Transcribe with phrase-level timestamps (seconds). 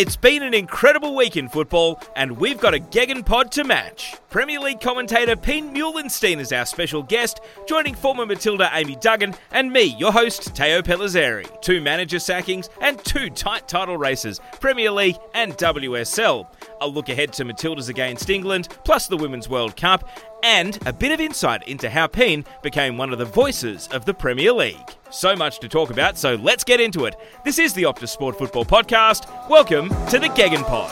[0.00, 4.14] It's been an incredible week in football, and we've got a Gegan pod to match.
[4.30, 9.70] Premier League commentator Pien Meulensteen is our special guest, joining former Matilda Amy Duggan and
[9.70, 11.60] me, your host, Teo Pellizzeri.
[11.60, 16.46] Two manager sackings and two tight title races, Premier League and WSL.
[16.80, 20.08] A look ahead to Matildas against England, plus the Women's World Cup,
[20.42, 24.14] and a bit of insight into how Pien became one of the voices of the
[24.14, 24.76] Premier League.
[25.10, 27.16] So much to talk about, so let's get into it.
[27.44, 29.48] This is the Optus Sport Football Podcast.
[29.48, 30.90] Welcome to the Gegan Pod.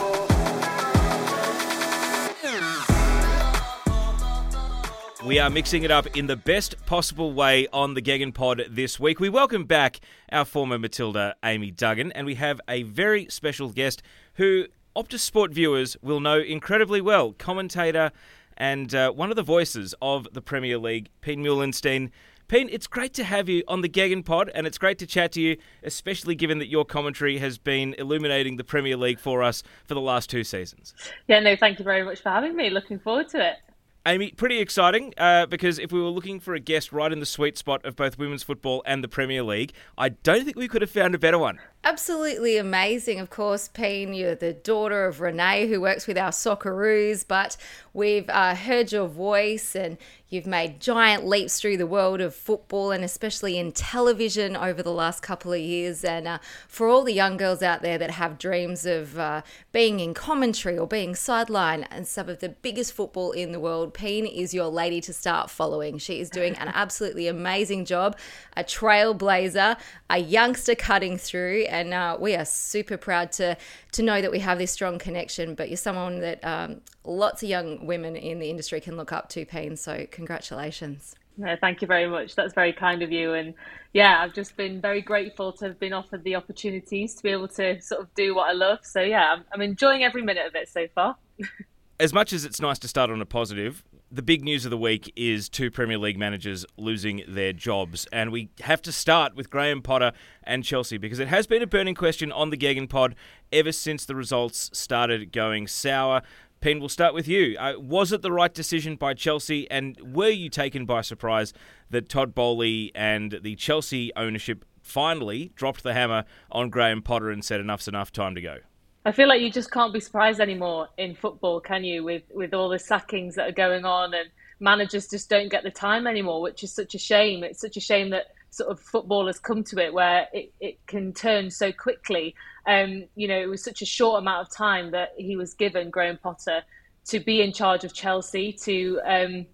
[5.25, 8.99] We are mixing it up in the best possible way on the Gegan Pod this
[8.99, 9.19] week.
[9.19, 9.99] We welcome back
[10.31, 14.01] our former Matilda, Amy Duggan, and we have a very special guest
[14.35, 17.33] who Optus Sport viewers will know incredibly well.
[17.33, 18.11] Commentator
[18.59, 22.11] and uh, one of the voices of the Premier League, Pien Meulensteen.
[22.47, 25.31] Pien, it's great to have you on the Gegan Pod, and it's great to chat
[25.33, 29.63] to you, especially given that your commentary has been illuminating the Premier League for us
[29.85, 30.93] for the last two seasons.
[31.27, 32.69] Yeah, no, thank you very much for having me.
[32.69, 33.57] Looking forward to it.
[34.05, 37.25] Amy, pretty exciting uh, because if we were looking for a guest right in the
[37.25, 40.81] sweet spot of both women's football and the Premier League, I don't think we could
[40.81, 41.59] have found a better one.
[41.81, 43.21] Absolutely amazing.
[43.21, 47.55] Of course, Pien, you're the daughter of Renee, who works with our Socceroos, but
[47.93, 52.91] we've uh, heard your voice and you've made giant leaps through the world of football
[52.91, 56.03] and especially in television over the last couple of years.
[56.03, 59.41] And uh, for all the young girls out there that have dreams of uh,
[59.71, 63.93] being in commentary or being sideline and some of the biggest football in the world,
[63.93, 65.97] Pien is your lady to start following.
[65.97, 68.17] She is doing an absolutely amazing job,
[68.55, 69.77] a trailblazer,
[70.09, 73.57] a youngster cutting through and uh, we are super proud to
[73.93, 75.55] to know that we have this strong connection.
[75.55, 79.29] But you're someone that um, lots of young women in the industry can look up
[79.29, 79.75] to, Pien.
[79.75, 81.15] So congratulations.
[81.37, 82.35] No, thank you very much.
[82.35, 83.33] That's very kind of you.
[83.33, 83.53] And
[83.93, 87.47] yeah, I've just been very grateful to have been offered the opportunities to be able
[87.49, 88.79] to sort of do what I love.
[88.83, 91.15] So yeah, I'm, I'm enjoying every minute of it so far.
[91.99, 94.77] as much as it's nice to start on a positive, the big news of the
[94.77, 98.07] week is two Premier League managers losing their jobs.
[98.11, 101.67] And we have to start with Graham Potter and Chelsea because it has been a
[101.67, 103.15] burning question on the Gegan pod
[103.51, 106.23] ever since the results started going sour.
[106.59, 107.55] Pien, we'll start with you.
[107.57, 111.53] Uh, was it the right decision by Chelsea, and were you taken by surprise
[111.89, 117.45] that Todd Boehly and the Chelsea ownership finally dropped the hammer on Graham Potter and
[117.45, 118.57] said, enough's enough, time to go?
[119.05, 122.03] I feel like you just can't be surprised anymore in football, can you?
[122.03, 124.29] With with all the sackings that are going on and
[124.59, 127.43] managers just don't get the time anymore, which is such a shame.
[127.43, 130.85] It's such a shame that sort of football has come to it where it, it
[130.87, 132.35] can turn so quickly.
[132.67, 135.89] Um, you know, it was such a short amount of time that he was given,
[135.89, 136.63] Graham Potter,
[137.05, 139.45] to be in charge of Chelsea, to um,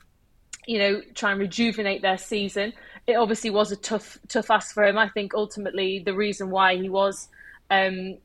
[0.66, 2.74] you know, try and rejuvenate their season.
[3.06, 4.98] It obviously was a tough tough ask for him.
[4.98, 7.30] I think ultimately the reason why he was
[7.70, 8.18] um,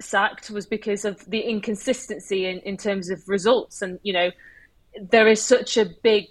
[0.00, 3.82] sacked was because of the inconsistency in, in terms of results.
[3.82, 4.30] And, you know,
[5.00, 6.26] there is such a big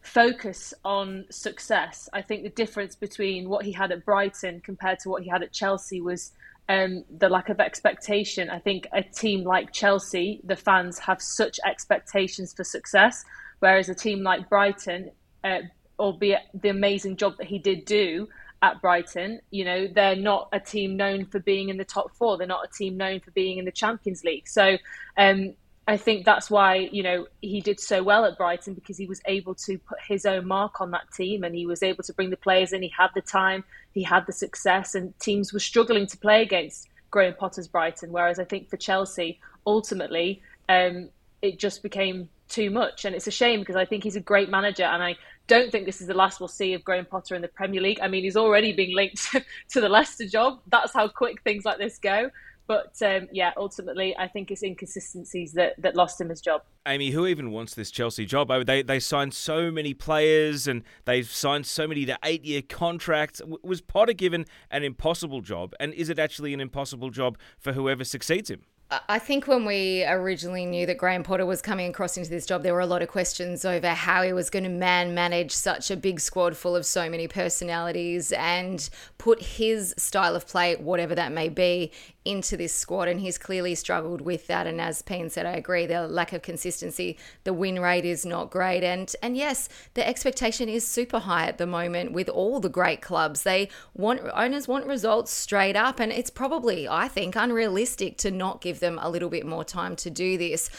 [0.00, 2.08] focus on success.
[2.12, 5.42] I think the difference between what he had at Brighton compared to what he had
[5.42, 6.32] at Chelsea was
[6.68, 8.50] um, the lack of expectation.
[8.50, 13.24] I think a team like Chelsea, the fans have such expectations for success,
[13.60, 15.10] whereas a team like Brighton,
[15.42, 15.60] uh,
[15.98, 18.28] albeit the amazing job that he did do,
[18.64, 19.40] at Brighton.
[19.50, 22.38] You know, they're not a team known for being in the top four.
[22.38, 24.48] They're not a team known for being in the Champions League.
[24.48, 24.78] So
[25.18, 25.54] um,
[25.86, 29.20] I think that's why, you know, he did so well at Brighton because he was
[29.26, 32.30] able to put his own mark on that team and he was able to bring
[32.30, 32.82] the players in.
[32.82, 36.88] He had the time, he had the success, and teams were struggling to play against
[37.10, 38.12] Graham Potter's Brighton.
[38.12, 40.40] Whereas I think for Chelsea, ultimately,
[40.70, 41.10] um,
[41.42, 43.04] it just became too much.
[43.04, 45.16] And it's a shame because I think he's a great manager and I
[45.46, 47.98] don't think this is the last we'll see of Graham Potter in the Premier League.
[48.00, 49.34] I mean, he's already being linked
[49.70, 50.60] to the Leicester job.
[50.68, 52.30] That's how quick things like this go.
[52.66, 56.62] But um, yeah, ultimately, I think it's inconsistencies that, that lost him his job.
[56.86, 58.50] Amy, who even wants this Chelsea job?
[58.50, 62.62] Oh, they they signed so many players and they've signed so many to eight year
[62.62, 63.42] contracts.
[63.62, 65.74] Was Potter given an impossible job?
[65.78, 68.62] And is it actually an impossible job for whoever succeeds him?
[69.08, 72.62] I think when we originally knew that Graham Potter was coming across into this job,
[72.62, 75.90] there were a lot of questions over how he was going to man manage such
[75.90, 78.88] a big squad full of so many personalities and
[79.18, 81.92] put his style of play, whatever that may be,
[82.24, 83.08] into this squad.
[83.08, 84.66] And he's clearly struggled with that.
[84.66, 88.50] And as Payne said, I agree, the lack of consistency, the win rate is not
[88.50, 88.82] great.
[88.82, 93.00] And and yes, the expectation is super high at the moment with all the great
[93.00, 93.42] clubs.
[93.42, 98.60] They want owners want results straight up, and it's probably, I think, unrealistic to not
[98.60, 100.70] give them a little bit more time to do this.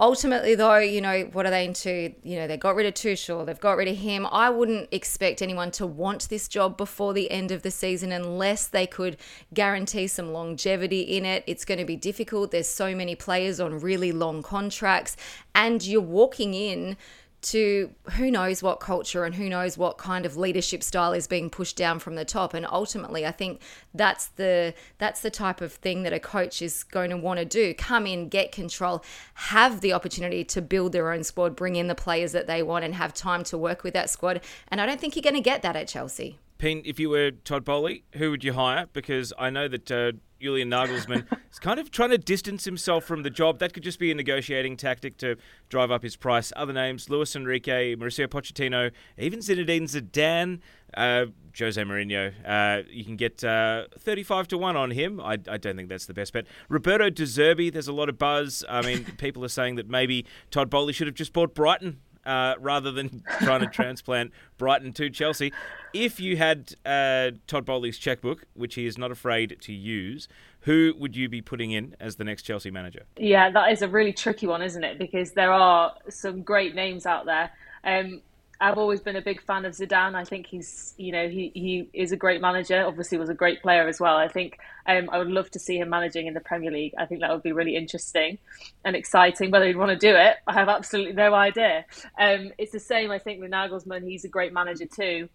[0.00, 2.14] Ultimately, though, you know, what are they into?
[2.22, 4.26] You know, they got rid of Tuchel, they've got rid of him.
[4.32, 8.66] I wouldn't expect anyone to want this job before the end of the season unless
[8.66, 9.18] they could
[9.52, 11.44] guarantee some longevity in it.
[11.46, 12.50] It's going to be difficult.
[12.50, 15.18] There's so many players on really long contracts,
[15.54, 16.96] and you're walking in
[17.42, 21.48] to who knows what culture and who knows what kind of leadership style is being
[21.48, 22.52] pushed down from the top.
[22.54, 23.60] And ultimately I think
[23.94, 27.44] that's the that's the type of thing that a coach is going to want to
[27.44, 29.02] do come in get control
[29.34, 32.84] have the opportunity to build their own squad bring in the players that they want
[32.84, 34.40] and have time to work with that squad.
[34.68, 37.30] And I don't think you're going to get that at Chelsea Payne, if you were
[37.30, 38.86] Todd Boehly, who would you hire?
[38.92, 43.22] Because I know that uh, Julian Nagelsmann is kind of trying to distance himself from
[43.22, 43.60] the job.
[43.60, 45.36] That could just be a negotiating tactic to
[45.70, 46.52] drive up his price.
[46.54, 50.60] Other names: Luis Enrique, Mauricio Pochettino, even Zinedine Zidane,
[50.94, 52.32] uh, Jose Mourinho.
[52.46, 55.18] Uh, you can get uh, 35 to 1 on him.
[55.18, 56.46] I, I, don't think that's the best bet.
[56.68, 58.64] Roberto De Zerbi, there's a lot of buzz.
[58.68, 62.54] I mean, people are saying that maybe Todd Boehly should have just bought Brighton uh,
[62.58, 65.52] rather than trying to transplant Brighton to Chelsea.
[65.92, 70.28] If you had uh, Todd Boehly's checkbook, which he is not afraid to use,
[70.60, 73.04] who would you be putting in as the next Chelsea manager?
[73.16, 74.98] Yeah, that is a really tricky one, isn't it?
[74.98, 77.50] Because there are some great names out there.
[77.82, 78.22] Um,
[78.60, 80.14] I've always been a big fan of Zidane.
[80.14, 82.84] I think he's, you know, he, he is a great manager.
[82.84, 84.16] Obviously, was a great player as well.
[84.16, 86.92] I think um, I would love to see him managing in the Premier League.
[86.98, 88.38] I think that would be really interesting
[88.84, 89.50] and exciting.
[89.50, 91.86] Whether he'd want to do it, I have absolutely no idea.
[92.18, 94.06] Um, it's the same, I think, with Nagelsmann.
[94.06, 95.30] He's a great manager too.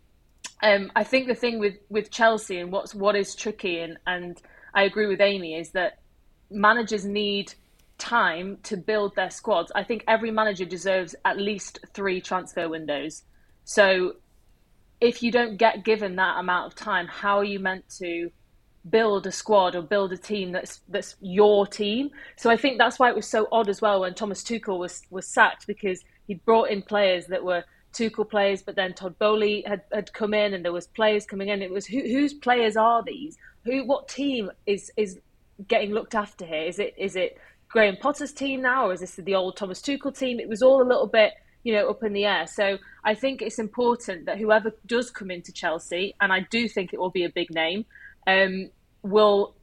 [0.62, 4.40] Um, I think the thing with, with Chelsea and what's what is tricky, and, and
[4.74, 5.98] I agree with Amy, is that
[6.52, 7.56] managers need
[7.98, 9.72] time to build their squads.
[9.76, 13.24] I think every manager deserves at least three transfer windows.
[13.64, 14.14] So
[15.02, 18.32] if you don't get given that amount of time, how are you meant to
[18.88, 22.10] build a squad or build a team that's that's your team?
[22.38, 25.02] So I think that's why it was so odd as well when Thomas Tuchel was
[25.10, 27.64] was sacked because he brought in players that were
[27.94, 31.48] Tuchel players, but then Todd Boehly had, had come in and there was players coming
[31.48, 31.62] in.
[31.62, 33.38] It was who, whose players are these?
[33.64, 35.20] Who what team is is
[35.68, 36.64] getting looked after here?
[36.64, 37.38] Is it is it
[37.76, 40.40] Graham Potter's team now, or is this the old Thomas Tuchel team?
[40.40, 41.34] It was all a little bit,
[41.66, 42.48] you know, up in the air.
[42.48, 46.94] So I think it's important that whoever does come into Chelsea, and I do think
[46.94, 47.84] it will be a big name,
[48.28, 48.70] um,
[49.04, 49.56] will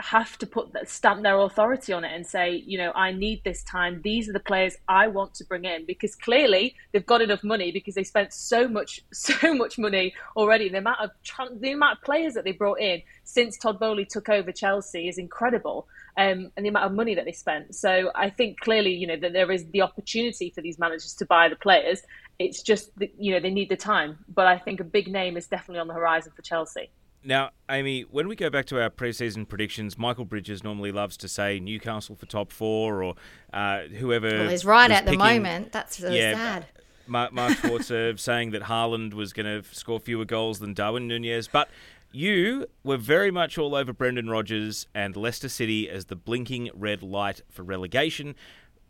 [0.00, 3.42] have to put that stamp their authority on it and say, you know, I need
[3.42, 4.02] this time.
[4.02, 7.72] These are the players I want to bring in because clearly they've got enough money
[7.72, 10.68] because they spent so much, so much money already.
[10.68, 11.10] The amount of
[11.58, 15.16] the amount of players that they brought in since Todd Boehly took over Chelsea is
[15.16, 17.74] incredible, um, and the amount of money that they spent.
[17.74, 21.26] So I think clearly, you know, that there is the opportunity for these managers to
[21.26, 22.02] buy the players.
[22.38, 25.36] It's just that you know they need the time, but I think a big name
[25.36, 26.90] is definitely on the horizon for Chelsea.
[27.26, 31.28] Now, Amy, when we go back to our preseason predictions, Michael Bridges normally loves to
[31.28, 33.14] say Newcastle for top four or
[33.52, 34.28] uh, whoever.
[34.28, 35.72] Well, he's right at picking, the moment.
[35.72, 36.66] That's really yeah, sad.
[37.08, 41.48] Mark, Mark Schwarzer saying that Haaland was going to score fewer goals than Darwin Nunez.
[41.48, 41.68] But
[42.16, 47.02] you were very much all over Brendan Rodgers and Leicester City as the blinking red
[47.02, 48.34] light for relegation.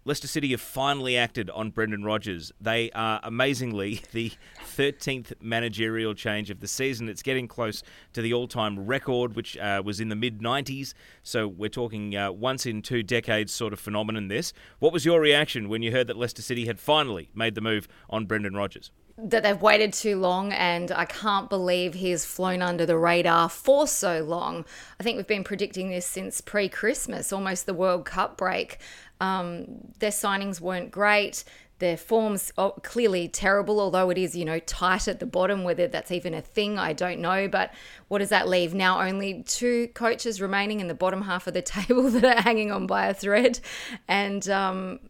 [0.04, 2.52] Leicester City have finally acted on Brendan Rodgers.
[2.61, 4.30] They are amazingly the
[4.76, 7.09] 13th managerial change of the season.
[7.09, 10.95] It's getting close to the all time record, which uh, was in the mid 90s.
[11.25, 14.52] So we're talking uh, once in two decades sort of phenomenon, this.
[14.78, 17.88] What was your reaction when you heard that Leicester City had finally made the move
[18.09, 18.92] on Brendan Rodgers?
[19.18, 23.87] That they've waited too long and I can't believe he's flown under the radar for
[23.87, 24.64] so long.
[25.00, 28.78] I think we've been predicting this since pre Christmas, almost the World Cup break.
[29.20, 29.66] Um,
[29.99, 31.44] their signings weren't great.
[31.78, 32.52] Their form's
[32.83, 35.62] clearly terrible, although it is, you know, tight at the bottom.
[35.62, 37.49] Whether that's even a thing, I don't know.
[37.49, 37.73] But
[38.09, 38.73] what does that leave?
[38.73, 42.73] Now only two coaches remaining in the bottom half of the table that are hanging
[42.73, 43.61] on by a thread.
[44.09, 45.00] And um,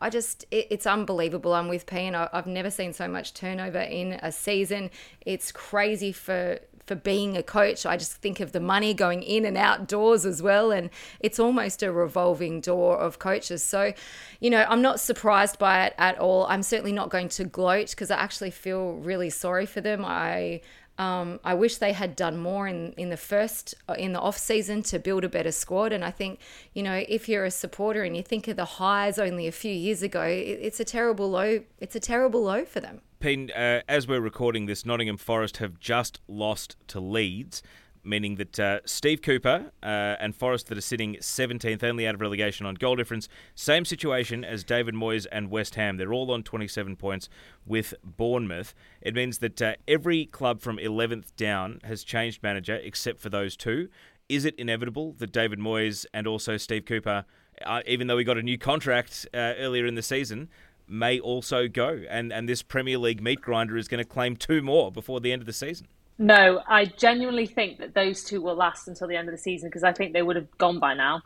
[0.00, 1.54] I just, it, it's unbelievable.
[1.54, 4.90] I'm with P, and I've never seen so much turnover in a season.
[5.24, 7.86] It's crazy for for being a coach.
[7.86, 10.70] I just think of the money going in and outdoors as well.
[10.70, 13.62] And it's almost a revolving door of coaches.
[13.62, 13.92] So,
[14.40, 16.46] you know, I'm not surprised by it at all.
[16.46, 20.04] I'm certainly not going to gloat because I actually feel really sorry for them.
[20.04, 20.60] I
[20.98, 24.36] Um, I wish they had done more in, in the first uh, in the off
[24.36, 25.90] season to build a better squad.
[25.92, 26.38] And I think
[26.74, 29.72] you know if you're a supporter and you think of the highs only a few
[29.72, 31.60] years ago, it, it's a terrible low.
[31.80, 33.00] It's a terrible low for them.
[33.24, 37.62] Uh, as we're recording this, Nottingham Forest have just lost to Leeds
[38.04, 39.86] meaning that uh, Steve Cooper uh,
[40.18, 43.28] and Forest that are sitting 17th, only out of relegation on goal difference.
[43.54, 45.98] Same situation as David Moyes and West Ham.
[45.98, 47.28] They're all on 27 points
[47.64, 48.74] with Bournemouth.
[49.00, 53.56] It means that uh, every club from 11th down has changed manager except for those
[53.56, 53.88] two.
[54.28, 57.24] Is it inevitable that David Moyes and also Steve Cooper,
[57.64, 60.48] uh, even though we got a new contract uh, earlier in the season,
[60.88, 62.02] may also go?
[62.08, 65.32] And, and this Premier League meat grinder is going to claim two more before the
[65.32, 65.86] end of the season.
[66.18, 69.68] No, I genuinely think that those two will last until the end of the season
[69.68, 71.22] because I think they would have gone by now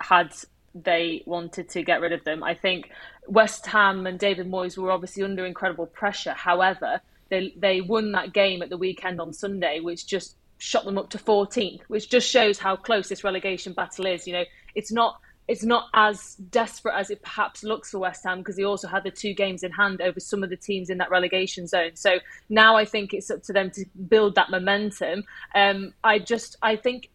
[0.00, 0.32] had
[0.74, 2.42] they wanted to get rid of them.
[2.42, 2.90] I think
[3.26, 6.32] West Ham and David Moyes were obviously under incredible pressure.
[6.32, 7.00] However,
[7.30, 11.10] they they won that game at the weekend on Sunday, which just shot them up
[11.10, 14.26] to 14th, which just shows how close this relegation battle is.
[14.26, 18.38] You know, it's not it's not as desperate as it perhaps looks for West Ham
[18.38, 20.98] because they also had the two games in hand over some of the teams in
[20.98, 21.92] that relegation zone.
[21.94, 22.18] So
[22.50, 25.24] now I think it's up to them to build that momentum.
[25.54, 27.08] Um, I just I think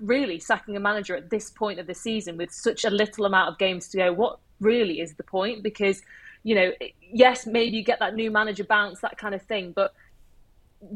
[0.00, 3.48] really sacking a manager at this point of the season with such a little amount
[3.48, 5.62] of games to go, what really is the point?
[5.62, 6.02] Because
[6.44, 9.92] you know, yes, maybe you get that new manager bounce, that kind of thing, but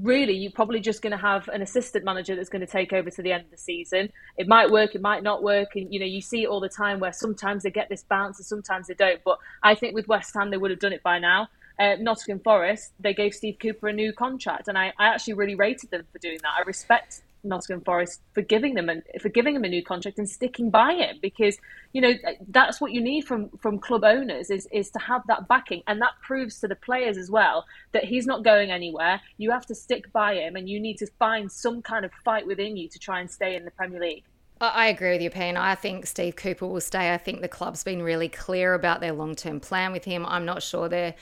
[0.00, 3.10] really you're probably just going to have an assistant manager that's going to take over
[3.10, 4.10] to the end of the season.
[4.36, 6.68] It might work, it might not work, and you know you see it all the
[6.68, 9.20] time where sometimes they get this bounce and sometimes they don't.
[9.24, 11.48] But I think with West Ham they would have done it by now.
[11.78, 15.54] Uh, Nottingham Forest they gave Steve Cooper a new contract, and I, I actually really
[15.54, 16.52] rated them for doing that.
[16.58, 20.28] I respect Nottingham Forest for giving them and for giving him a new contract and
[20.28, 21.58] sticking by it because
[21.92, 22.12] you know
[22.48, 26.00] that's what you need from from club owners is is to have that backing and
[26.00, 29.20] that proves to the players as well that he's not going anywhere.
[29.38, 32.46] You have to stick by him and you need to find some kind of fight
[32.46, 34.24] within you to try and stay in the Premier League.
[34.60, 35.56] I agree with you, Payne.
[35.56, 37.12] I think Steve Cooper will stay.
[37.12, 40.24] I think the club's been really clear about their long term plan with him.
[40.24, 41.16] I'm not sure they're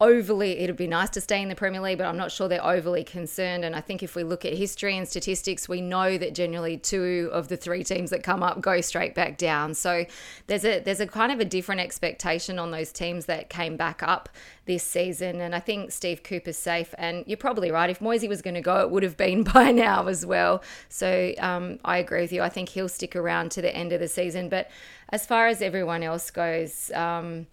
[0.00, 2.64] overly it'd be nice to stay in the Premier League, but I'm not sure they're
[2.64, 3.64] overly concerned.
[3.64, 7.30] And I think if we look at history and statistics, we know that generally two
[7.32, 9.74] of the three teams that come up go straight back down.
[9.74, 10.04] So
[10.48, 14.02] there's a there's a kind of a different expectation on those teams that came back
[14.02, 14.28] up
[14.66, 15.40] this season.
[15.40, 16.92] And I think Steve Cooper's safe.
[16.98, 17.88] And you're probably right.
[17.88, 20.62] If Moisey was going to go, it would have been by now as well.
[20.88, 22.42] So um, I agree with you.
[22.42, 24.48] I think he'll stick around to the end of the season.
[24.48, 24.70] But
[25.10, 27.46] as far as everyone else goes, um,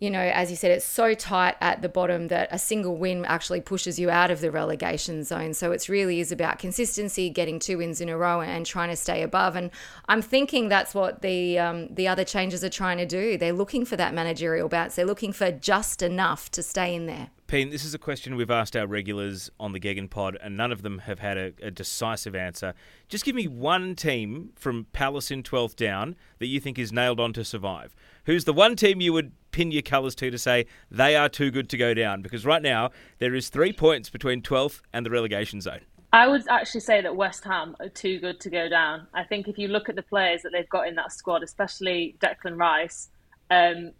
[0.00, 3.22] you know, as you said, it's so tight at the bottom that a single win
[3.26, 5.52] actually pushes you out of the relegation zone.
[5.52, 8.96] So it really is about consistency, getting two wins in a row, and trying to
[8.96, 9.56] stay above.
[9.56, 9.70] And
[10.08, 13.36] I'm thinking that's what the um, the other changes are trying to do.
[13.36, 14.94] They're looking for that managerial bounce.
[14.94, 17.28] They're looking for just enough to stay in there.
[17.46, 20.70] Pien, this is a question we've asked our regulars on the Gegan pod, and none
[20.70, 22.74] of them have had a, a, decisive answer.
[23.08, 27.18] Just give me one team from Palace in 12th down that you think is nailed
[27.18, 27.96] on to survive.
[28.26, 31.50] Who's the one team you would pin your colours to to say they are too
[31.50, 32.22] good to go down?
[32.22, 35.80] Because right now, there is three points between 12th and the relegation zone.
[36.12, 39.06] I would actually say that West Ham are too good to go down.
[39.14, 42.16] I think if you look at the players that they've got in that squad, especially
[42.20, 43.10] Declan Rice,
[43.50, 43.92] um,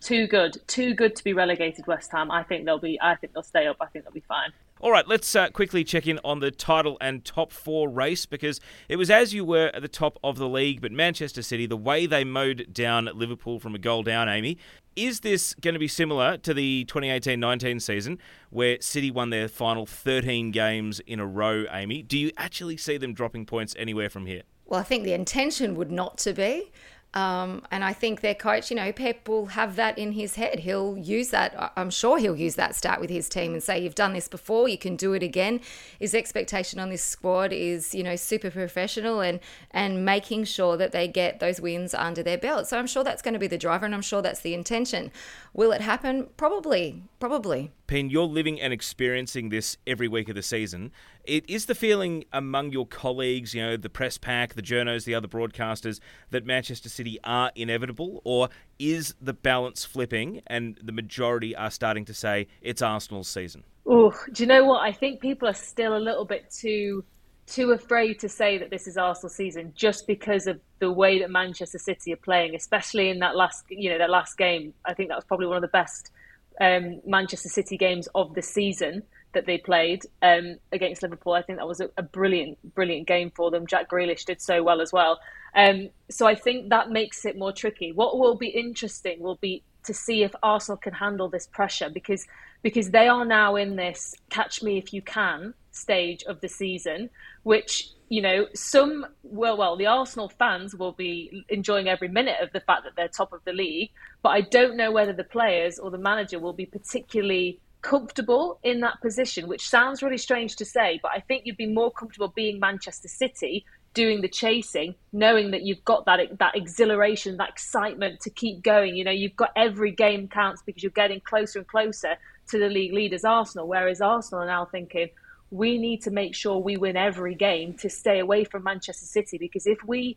[0.00, 1.86] too good, too good to be relegated.
[1.86, 2.30] West Ham.
[2.30, 2.98] I think they'll be.
[3.00, 3.76] I think they'll stay up.
[3.80, 4.50] I think they'll be fine.
[4.80, 8.60] All right, let's uh, quickly check in on the title and top four race because
[8.88, 11.76] it was as you were at the top of the league, but Manchester City, the
[11.76, 14.56] way they mowed down Liverpool from a goal down, Amy,
[14.94, 18.18] is this going to be similar to the 2018 19 season
[18.50, 22.02] where City won their final 13 games in a row, Amy?
[22.02, 24.42] Do you actually see them dropping points anywhere from here?
[24.64, 26.70] Well, I think the intention would not to be.
[27.14, 30.60] Um, and I think their coach, you know, Pep will have that in his head.
[30.60, 31.72] He'll use that.
[31.74, 34.68] I'm sure he'll use that start with his team and say, "You've done this before.
[34.68, 35.60] You can do it again."
[35.98, 40.92] His expectation on this squad is, you know, super professional and and making sure that
[40.92, 42.66] they get those wins under their belt.
[42.68, 45.10] So I'm sure that's going to be the driver, and I'm sure that's the intention.
[45.54, 46.28] Will it happen?
[46.36, 47.72] Probably, probably.
[47.86, 50.92] Pien, you're living and experiencing this every week of the season.
[51.28, 55.14] It is the feeling among your colleagues, you know, the press pack, the journos, the
[55.14, 61.54] other broadcasters, that Manchester City are inevitable, or is the balance flipping and the majority
[61.54, 63.62] are starting to say it's Arsenal's season?
[63.84, 64.80] Oh, do you know what?
[64.80, 67.04] I think people are still a little bit too
[67.46, 71.30] too afraid to say that this is Arsenal season just because of the way that
[71.30, 74.72] Manchester City are playing, especially in that last you know that last game.
[74.86, 76.10] I think that was probably one of the best
[76.58, 81.34] um, Manchester City games of the season that they played um, against Liverpool.
[81.34, 83.66] I think that was a, a, brilliant, brilliant game for them.
[83.66, 85.18] Jack Grealish did so well as well.
[85.54, 87.92] Um, so I think that makes it more tricky.
[87.92, 92.26] What will be interesting will be to see if Arsenal can handle this pressure because
[92.62, 97.08] because they are now in this catch me if you can stage of the season,
[97.44, 102.50] which you know some well well the Arsenal fans will be enjoying every minute of
[102.52, 103.90] the fact that they're top of the league,
[104.22, 108.80] but I don't know whether the players or the manager will be particularly comfortable in
[108.80, 112.28] that position, which sounds really strange to say, but I think you'd be more comfortable
[112.28, 118.20] being Manchester City doing the chasing, knowing that you've got that that exhilaration, that excitement
[118.20, 118.96] to keep going.
[118.96, 122.16] You know, you've got every game counts because you're getting closer and closer
[122.50, 123.66] to the league leaders, Arsenal.
[123.66, 125.08] Whereas Arsenal are now thinking,
[125.50, 129.38] we need to make sure we win every game to stay away from Manchester City
[129.38, 130.16] because if we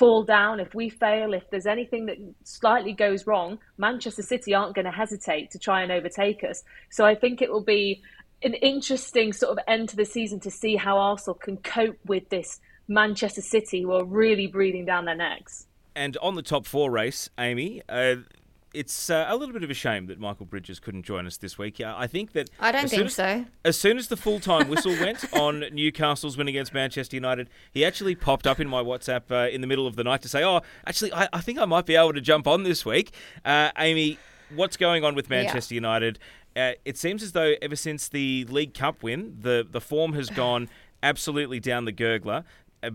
[0.00, 4.74] fall down, if we fail, if there's anything that slightly goes wrong, Manchester City aren't
[4.74, 6.64] going to hesitate to try and overtake us.
[6.88, 8.00] So I think it will be
[8.42, 12.30] an interesting sort of end to the season to see how Arsenal can cope with
[12.30, 15.66] this Manchester City who are really breathing down their necks.
[15.94, 18.16] And on the top four race, Amy, uh,
[18.72, 21.58] it's uh, a little bit of a shame that Michael Bridges couldn't join us this
[21.58, 21.80] week.
[21.80, 23.44] I think that I don't think as, so.
[23.64, 27.84] As soon as the full time whistle went on Newcastle's win against Manchester United, he
[27.84, 30.44] actually popped up in my WhatsApp uh, in the middle of the night to say,
[30.44, 33.12] "Oh, actually, I, I, think I might be able to jump on this week."
[33.44, 34.18] Uh, Amy,
[34.54, 35.78] what's going on with Manchester yeah.
[35.78, 36.18] United?
[36.54, 40.30] Uh, it seems as though ever since the League Cup win, the the form has
[40.30, 40.68] gone
[41.02, 42.44] absolutely down the gurgler.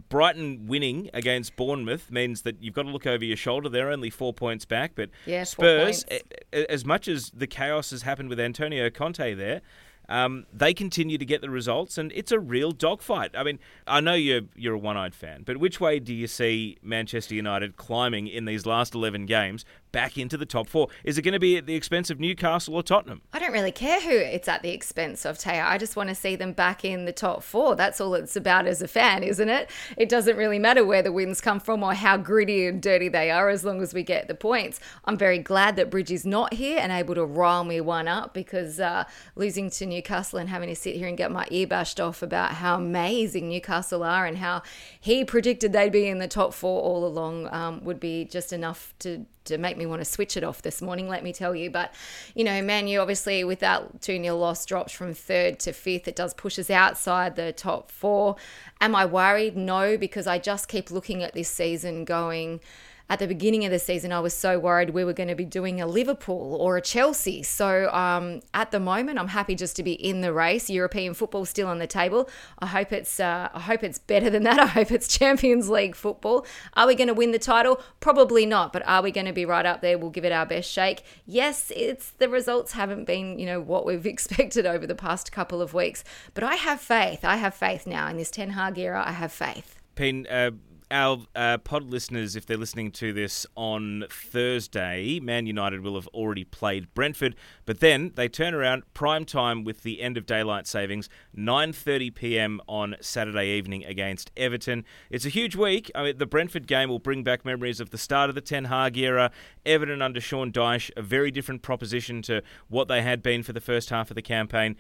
[0.10, 3.70] Brighton winning against Bournemouth means that you've got to look over your shoulder.
[3.70, 6.06] They're only four points back, but yeah, Spurs,
[6.52, 9.62] as much as the chaos has happened with Antonio Conte there,
[10.08, 13.32] um, they continue to get the results, and it's a real dogfight.
[13.36, 16.78] I mean, I know you're you're a one-eyed fan, but which way do you see
[16.82, 19.66] Manchester United climbing in these last eleven games?
[19.96, 20.90] Back into the top four.
[21.06, 23.22] Is it going to be at the expense of Newcastle or Tottenham?
[23.32, 25.66] I don't really care who it's at the expense of, Taya.
[25.66, 27.78] I just want to see them back in the top four.
[27.78, 29.70] That's all it's about as a fan, isn't it?
[29.96, 33.32] It doesn't really matter where the wins come from or how gritty and dirty they
[33.32, 34.82] are as long as we get the points.
[35.06, 38.34] I'm very glad that Bridge is not here and able to rile me one up
[38.34, 39.06] because uh,
[39.38, 42.56] losing to Newcastle and having to sit here and get my ear bashed off about
[42.56, 44.62] how amazing Newcastle are and how
[45.00, 48.94] he predicted they'd be in the top four all along um, would be just enough
[49.00, 51.70] to to make me want to switch it off this morning, let me tell you.
[51.70, 51.94] But,
[52.34, 56.08] you know, Man U obviously with that 2 0 loss drops from third to fifth.
[56.08, 58.36] It does push us outside the top four.
[58.82, 59.56] Am I worried?
[59.56, 62.60] No, because I just keep looking at this season going,
[63.10, 65.46] at the beginning of the season, I was so worried we were going to be
[65.46, 67.44] doing a Liverpool or a Chelsea.
[67.44, 70.70] So um, at the moment, I'm happy just to be in the race.
[70.70, 72.28] European football still on the table.
[72.60, 74.60] I hope it's uh, I hope it's better than that.
[74.66, 76.48] I hope it's Champions League football.
[76.74, 77.80] Are we going to win the title?
[78.00, 78.74] Probably not.
[78.74, 79.98] But are we going to be right up there?
[79.98, 81.04] We'll give it our best shake.
[81.28, 85.62] Yes, it's the results haven't been you know what we've expected over the past couple
[85.62, 86.04] of weeks.
[86.34, 87.24] But I have faith.
[87.24, 89.04] I have faith now in this Ten Hag era.
[89.06, 89.80] I have faith.
[89.96, 90.52] Pien, uh,
[90.96, 96.08] our uh, pod listeners, if they're listening to this on Thursday, Man United will have
[96.08, 100.66] already played Brentford, but then they turn around prime time with the end of daylight
[100.68, 102.62] savings, 9:30 p.m.
[102.70, 104.86] on Saturday evening against Everton.
[105.10, 105.92] It's a huge week.
[105.94, 108.66] I mean, the Brentford game will bring back memories of the start of the Ten
[108.66, 109.32] Hag era.
[109.66, 113.60] Everton under Sean Dyche, a very different proposition to what they had been for the
[113.60, 114.78] first half of the campaign.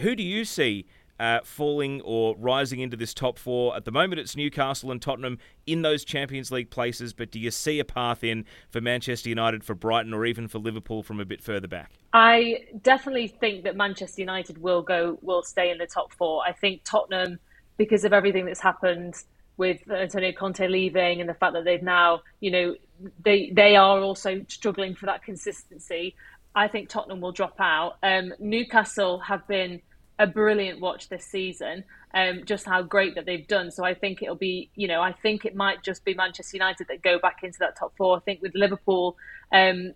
[0.00, 0.84] Who do you see?
[1.18, 3.74] Uh, falling or rising into this top four.
[3.76, 7.50] At the moment, it's Newcastle and Tottenham in those Champions League places, but do you
[7.50, 11.24] see a path in for Manchester United, for Brighton, or even for Liverpool from a
[11.24, 11.92] bit further back?
[12.12, 16.42] I definitely think that Manchester United will go, will stay in the top four.
[16.46, 17.38] I think Tottenham,
[17.76, 19.14] because of everything that's happened
[19.56, 22.76] with Antonio Conte leaving and the fact that they've now, you know,
[23.22, 26.14] they they are also struggling for that consistency.
[26.54, 27.98] I think Tottenham will drop out.
[28.02, 29.82] Um, Newcastle have been
[30.18, 31.84] a brilliant watch this season.
[32.14, 33.70] Um, just how great that they've done.
[33.70, 36.88] So I think it'll be, you know, I think it might just be Manchester United
[36.88, 38.16] that go back into that top four.
[38.16, 39.16] I think with Liverpool,
[39.52, 39.92] um,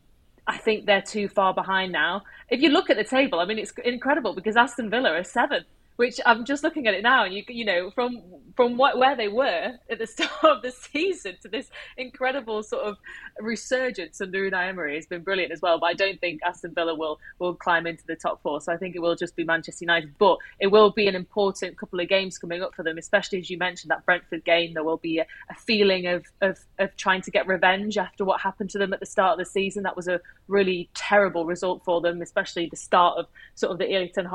[0.47, 2.23] I think they're too far behind now.
[2.51, 5.67] If you look at the table, I mean, it's incredible because Aston Villa are seventh
[5.97, 8.23] which I'm just looking at it now, and you you know from
[8.57, 12.85] from what where they were at the start of the season to this incredible sort
[12.85, 12.97] of
[13.41, 15.79] resurgence under Unai Emery has been brilliant as well.
[15.79, 18.77] But I don't think Aston Villa will will climb into the top four, so I
[18.77, 20.15] think it will just be Manchester United.
[20.19, 23.51] But it will be an important couple of games coming up for them, especially as
[23.51, 24.75] you mentioned that Brentford game.
[24.75, 28.41] There will be a, a feeling of, of of trying to get revenge after what
[28.41, 29.83] happened to them at the start of the season.
[29.83, 33.89] That was a really terrible result for them, especially the start of sort of the
[33.89, 34.29] Erik ten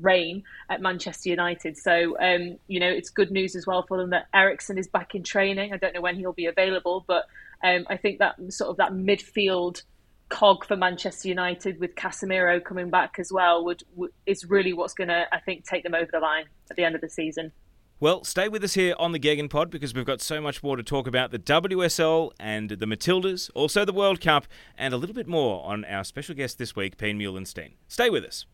[0.00, 1.24] reign at Manchester.
[1.24, 1.76] United.
[1.76, 5.14] So, um, you know, it's good news as well for them that Eriksen is back
[5.14, 5.72] in training.
[5.72, 7.26] I don't know when he'll be available, but
[7.64, 9.82] um, I think that sort of that midfield
[10.28, 14.94] cog for Manchester United with Casemiro coming back as well would, would is really what's
[14.94, 17.52] going to, I think, take them over the line at the end of the season.
[18.00, 20.76] Well, stay with us here on the Gegan Pod because we've got so much more
[20.76, 24.46] to talk about the WSL and the Matildas, also the World Cup,
[24.76, 27.74] and a little bit more on our special guest this week, Pien Meulensteen.
[27.88, 28.44] Stay with us.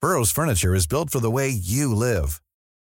[0.00, 2.40] Burrow's furniture is built for the way you live.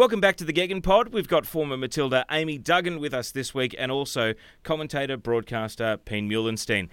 [0.00, 1.10] Welcome back to the Gegan Pod.
[1.12, 4.32] We've got former Matilda Amy Duggan with us this week and also
[4.62, 6.88] commentator, broadcaster Pien Meulensteen.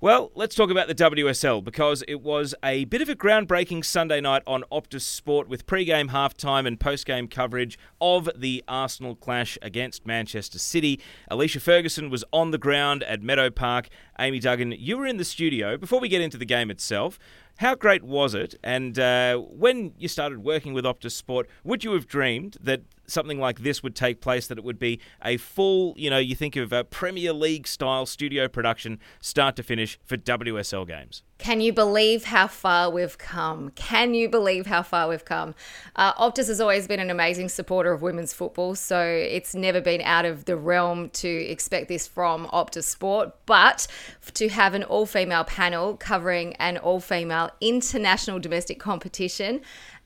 [0.00, 4.22] Well, let's talk about the WSL because it was a bit of a groundbreaking Sunday
[4.22, 10.06] night on Optus Sport with pre-game, halftime, and post-game coverage of the Arsenal clash against
[10.06, 10.98] Manchester City.
[11.30, 13.90] Alicia Ferguson was on the ground at Meadow Park.
[14.18, 15.76] Amy Duggan, you were in the studio.
[15.76, 17.18] Before we get into the game itself,
[17.56, 18.54] how great was it?
[18.62, 23.38] And uh, when you started working with Optus Sport, would you have dreamed that something
[23.38, 26.56] like this would take place, that it would be a full, you know, you think
[26.56, 31.22] of a Premier League style studio production, start to finish for WSL games.
[31.38, 33.70] Can you believe how far we've come?
[33.74, 35.54] Can you believe how far we've come?
[35.94, 40.00] Uh, Optus has always been an amazing supporter of women's football, so it's never been
[40.00, 43.34] out of the realm to expect this from Optus Sport.
[43.44, 43.86] But
[44.32, 49.60] to have an all female panel covering an all female international domestic competition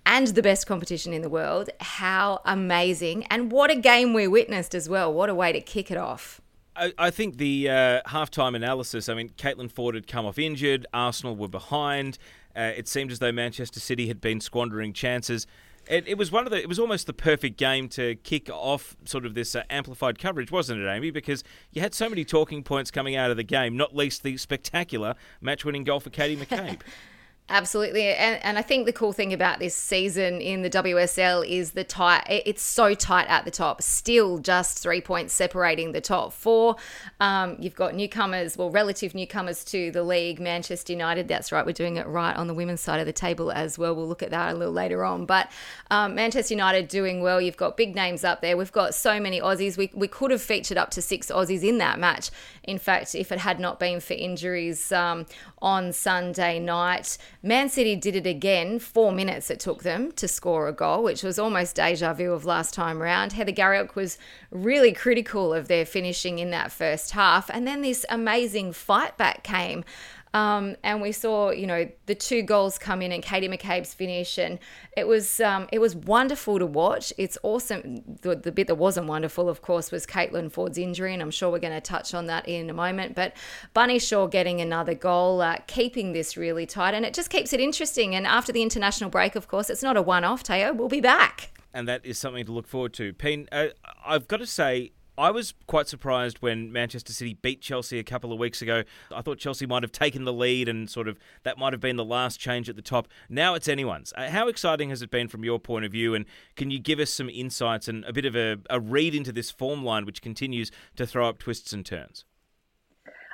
[0.06, 1.70] and the best competition in the world.
[1.80, 3.24] How amazing.
[3.26, 5.12] And what a game we witnessed as well.
[5.12, 6.40] What a way to kick it off.
[6.76, 10.86] I, I think the uh, halftime analysis, I mean, Caitlin Foord had come off injured,
[10.94, 12.18] Arsenal were behind.
[12.56, 15.46] Uh, it seemed as though Manchester City had been squandering chances.
[15.88, 16.58] It, it, was one of the.
[16.58, 20.50] It was almost the perfect game to kick off sort of this uh, amplified coverage,
[20.50, 21.10] wasn't it, Amy?
[21.10, 24.36] Because you had so many talking points coming out of the game, not least the
[24.36, 26.80] spectacular match-winning goal for Katie McCabe.
[27.50, 28.14] Absolutely.
[28.14, 31.82] And, and I think the cool thing about this season in the WSL is the
[31.82, 36.76] tight, it's so tight at the top, still just three points separating the top four.
[37.18, 41.26] Um, you've got newcomers, well, relative newcomers to the league, Manchester United.
[41.26, 43.96] That's right, we're doing it right on the women's side of the table as well.
[43.96, 45.26] We'll look at that a little later on.
[45.26, 45.50] But
[45.90, 47.40] um, Manchester United doing well.
[47.40, 48.56] You've got big names up there.
[48.56, 49.76] We've got so many Aussies.
[49.76, 52.30] We, we could have featured up to six Aussies in that match.
[52.62, 55.26] In fact, if it had not been for injuries um,
[55.62, 58.78] on Sunday night, Man City did it again.
[58.78, 62.44] Four minutes it took them to score a goal, which was almost deja vu of
[62.44, 63.32] last time round.
[63.32, 64.18] Heather Garriock was
[64.50, 67.50] really critical of their finishing in that first half.
[67.50, 69.84] And then this amazing fight back came.
[70.32, 74.38] Um, and we saw, you know, the two goals come in and Katie McCabe's finish,
[74.38, 74.58] and
[74.96, 77.12] it was um, it was wonderful to watch.
[77.18, 78.18] It's awesome.
[78.22, 81.50] The, the bit that wasn't wonderful, of course, was Caitlin Foord's injury, and I'm sure
[81.50, 83.14] we're going to touch on that in a moment.
[83.16, 83.34] But
[83.74, 87.60] Bunny Shaw getting another goal, uh, keeping this really tight, and it just keeps it
[87.60, 88.14] interesting.
[88.14, 90.42] And after the international break, of course, it's not a one-off.
[90.44, 93.12] Teo, we'll be back and that is something to look forward to.
[93.12, 93.68] Pien, uh,
[94.04, 98.32] I've got to say, I was quite surprised when Manchester City beat Chelsea a couple
[98.32, 98.84] of weeks ago.
[99.14, 101.96] I thought Chelsea might have taken the lead and sort of that might have been
[101.96, 103.06] the last change at the top.
[103.28, 104.14] Now it's anyone's.
[104.16, 106.14] Uh, how exciting has it been from your point of view?
[106.14, 106.24] And
[106.56, 109.50] can you give us some insights and a bit of a, a read into this
[109.50, 112.24] form line, which continues to throw up twists and turns?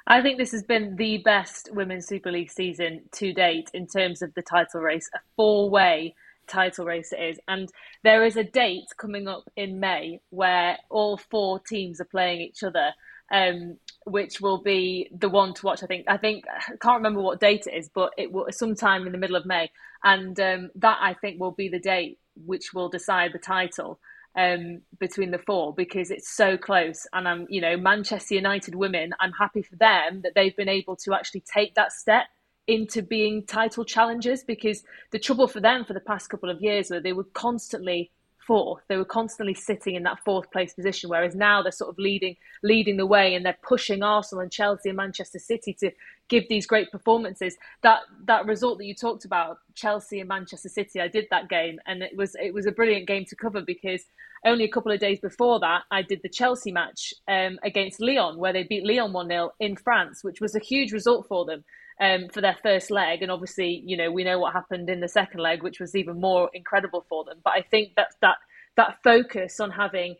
[0.08, 4.22] I think this has been the best Women's Super League season to date in terms
[4.22, 7.38] of the title race, a four way title race it is.
[7.48, 7.70] And
[8.02, 12.62] there is a date coming up in May where all four teams are playing each
[12.62, 12.92] other.
[13.32, 15.82] Um, which will be the one to watch.
[15.82, 16.04] I think.
[16.06, 19.18] I think I can't remember what date it is, but it will sometime in the
[19.18, 19.68] middle of May,
[20.04, 23.98] and um, that I think will be the date which will decide the title
[24.36, 27.06] um, between the four because it's so close.
[27.12, 29.14] And I'm, you know, Manchester United women.
[29.18, 32.26] I'm happy for them that they've been able to actually take that step
[32.66, 36.90] into being title challengers because the trouble for them for the past couple of years
[36.90, 38.10] where they were constantly
[38.46, 38.82] fourth.
[38.88, 42.36] They were constantly sitting in that fourth place position whereas now they're sort of leading
[42.62, 45.90] leading the way and they're pushing Arsenal and Chelsea and Manchester City to
[46.28, 47.56] give these great performances.
[47.82, 51.78] That that result that you talked about Chelsea and Manchester City I did that game
[51.86, 54.04] and it was it was a brilliant game to cover because
[54.44, 58.38] only a couple of days before that I did the Chelsea match um, against Lyon
[58.38, 61.64] where they beat Lyon 1-0 in France which was a huge result for them
[62.00, 63.22] um, for their first leg.
[63.22, 66.20] And obviously, you know, we know what happened in the second leg, which was even
[66.20, 67.38] more incredible for them.
[67.44, 68.36] But I think that that
[68.76, 70.16] that focus on having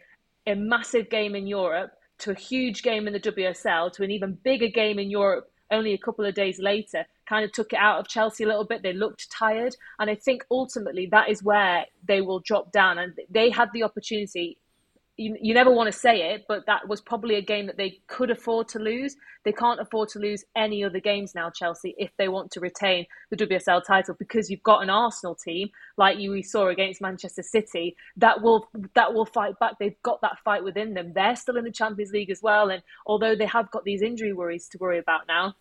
[0.46, 4.38] a massive game in Europe to a huge game in the WSL to an even
[4.42, 7.98] bigger game in Europe only a couple of days later kind of took it out
[7.98, 8.82] of Chelsea a little bit.
[8.82, 9.76] They looked tired.
[9.98, 12.98] And I think ultimately that is where they will drop down.
[12.98, 14.58] And they had the opportunity
[15.16, 18.00] you, you never want to say it, but that was probably a game that they
[18.06, 19.16] could afford to lose.
[19.44, 23.06] They can't afford to lose any other games now, Chelsea, if they want to retain
[23.30, 27.42] the WSL title, because you've got an Arsenal team like you we saw against Manchester
[27.42, 29.74] City that will that will fight back.
[29.78, 31.12] They've got that fight within them.
[31.14, 34.32] They're still in the Champions League as well, and although they have got these injury
[34.32, 35.54] worries to worry about now,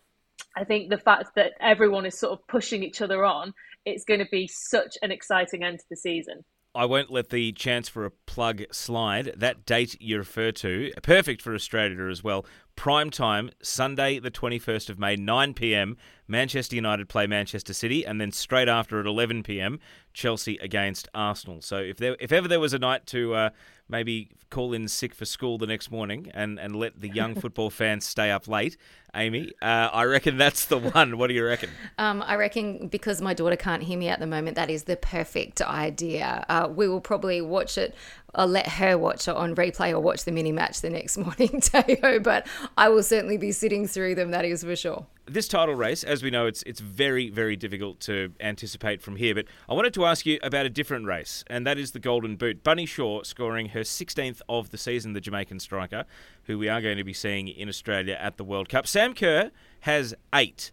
[0.56, 4.20] I think the fact that everyone is sort of pushing each other on, it's going
[4.20, 6.44] to be such an exciting end to the season.
[6.76, 9.32] I won't let the chance for a plug slide.
[9.36, 12.44] That date you refer to, perfect for Australia as well.
[12.76, 15.96] Prime time, Sunday, the 21st of May, 9 pm.
[16.28, 19.78] Manchester United play Manchester City, and then straight after at 11 pm,
[20.12, 21.62] Chelsea against Arsenal.
[21.62, 23.50] So if there, if ever there was a night to uh,
[23.88, 27.70] maybe call in sick for school the next morning and, and let the young football
[27.70, 28.76] fans stay up late,
[29.14, 31.16] Amy, uh, I reckon that's the one.
[31.16, 31.70] What do you reckon?
[31.96, 34.96] Um, I reckon because my daughter can't hear me at the moment, that is the
[34.96, 36.44] perfect idea.
[36.48, 37.94] Uh, we will probably watch it
[38.36, 41.60] I'll let her watch it on replay or watch the mini match the next morning,
[41.60, 42.20] Teo.
[42.20, 42.46] But
[42.76, 44.30] I will certainly be sitting through them.
[44.30, 45.06] That is for sure.
[45.24, 49.34] This title race, as we know, it's it's very very difficult to anticipate from here.
[49.34, 52.36] But I wanted to ask you about a different race, and that is the Golden
[52.36, 52.62] Boot.
[52.62, 56.04] Bunny Shaw scoring her 16th of the season, the Jamaican striker,
[56.44, 58.86] who we are going to be seeing in Australia at the World Cup.
[58.86, 60.70] Sam Kerr has eight.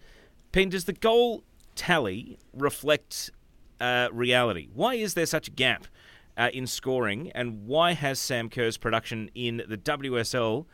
[0.52, 1.43] Pien, does the goal
[1.76, 3.32] tally reflect
[3.80, 4.67] uh, reality?
[4.73, 5.88] Why is there such a gap
[6.38, 10.65] uh, in scoring, and why has Sam Kerr's production in the WSL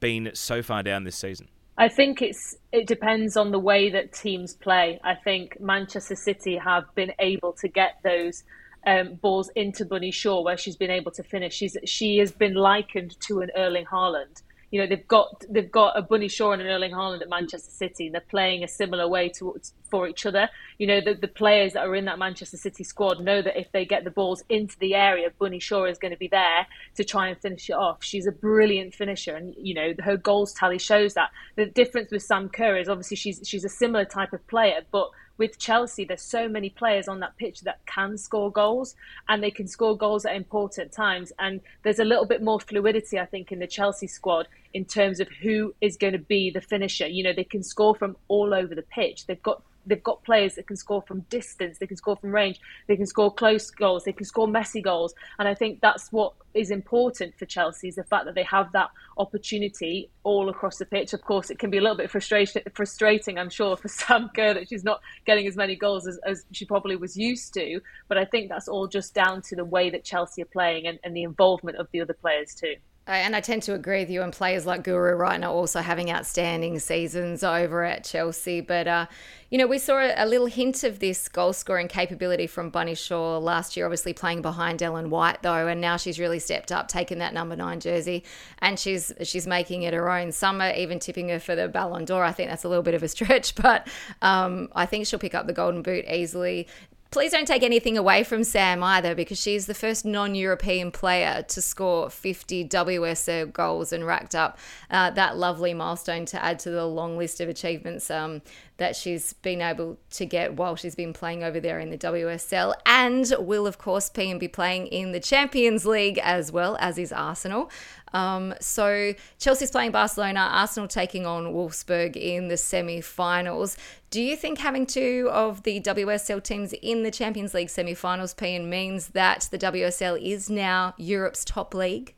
[0.00, 1.48] been so far down this season?
[1.76, 4.98] I think it's it depends on the way that teams play.
[5.04, 8.42] I think Manchester City have been able to get those
[8.86, 11.54] um, balls into Bunny Shaw where she's been able to finish.
[11.54, 15.96] She's she has been likened to an Erling Haaland you know they've got they've got
[15.96, 19.08] a Bunny Shaw and an Erling Haaland at Manchester City, and they're playing a similar
[19.08, 20.48] way towards for each other.
[20.78, 23.72] You know the, the players that are in that Manchester City squad know that if
[23.72, 27.04] they get the balls into the area, Bunny Shaw is going to be there to
[27.04, 28.04] try and finish it off.
[28.04, 31.30] She's a brilliant finisher, and you know her goals tally shows that.
[31.56, 35.10] The difference with Sam Kerr is obviously she's she's a similar type of player, but
[35.38, 38.96] with Chelsea, there's so many players on that pitch that can score goals
[39.28, 41.32] and they can score goals at important times.
[41.38, 45.20] And there's a little bit more fluidity, I think, in the Chelsea squad in terms
[45.20, 47.06] of who is going to be the finisher.
[47.06, 49.26] You know, they can score from all over the pitch.
[49.26, 52.60] They've got they've got players that can score from distance, they can score from range,
[52.86, 55.14] they can score close goals, they can score messy goals.
[55.38, 58.72] And I think that's what is important for Chelsea is the fact that they have
[58.72, 61.12] that opportunity all across the pitch.
[61.12, 64.54] Of course, it can be a little bit frustrating, frustrating I'm sure, for Sam Kerr
[64.54, 67.80] that she's not getting as many goals as, as she probably was used to.
[68.08, 70.98] But I think that's all just down to the way that Chelsea are playing and,
[71.04, 72.74] and the involvement of the other players too.
[73.08, 74.22] And I tend to agree with you.
[74.22, 78.60] And players like Guro Reiten are also having outstanding seasons over at Chelsea.
[78.60, 79.06] But, uh,
[79.48, 83.38] you know, we saw a, little hint of this goal scoring capability from Bunny Shaw
[83.38, 85.66] last year, obviously playing behind Ellen White, though.
[85.66, 88.24] And now she's really stepped up, taking that number nine jersey,
[88.58, 90.30] and she's she's making it her own.
[90.30, 92.22] Some are even tipping her for the Ballon d'Or.
[92.22, 93.88] I think that's a little bit of a stretch, but
[94.20, 96.68] um, I think she'll pick up the Golden Boot easily.
[97.10, 101.42] Please don't take anything away from Sam either, because she's the first non European player
[101.48, 104.58] to score 50 WSL goals and racked up
[104.90, 108.42] uh, that lovely milestone to add to the long list of achievements um,
[108.78, 112.74] that she's been able to get while she's been playing over there in the WSL,
[112.86, 116.96] and will, of course, P and be playing in the Champions League as well, as
[116.96, 117.70] is Arsenal.
[118.12, 123.76] Um, so Chelsea's playing Barcelona, Arsenal taking on Wolfsburg in the semi finals.
[124.10, 128.32] Do you think having two of the WSL teams in the Champions League semi finals,
[128.32, 132.14] Pien, means that the WSL is now Europe's top league,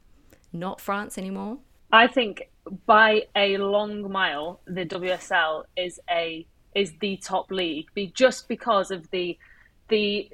[0.53, 1.59] not France anymore?
[1.93, 2.51] I think
[2.87, 8.91] by a long mile, the WSL is a is the top league, be just because
[8.91, 9.37] of the
[9.89, 10.31] the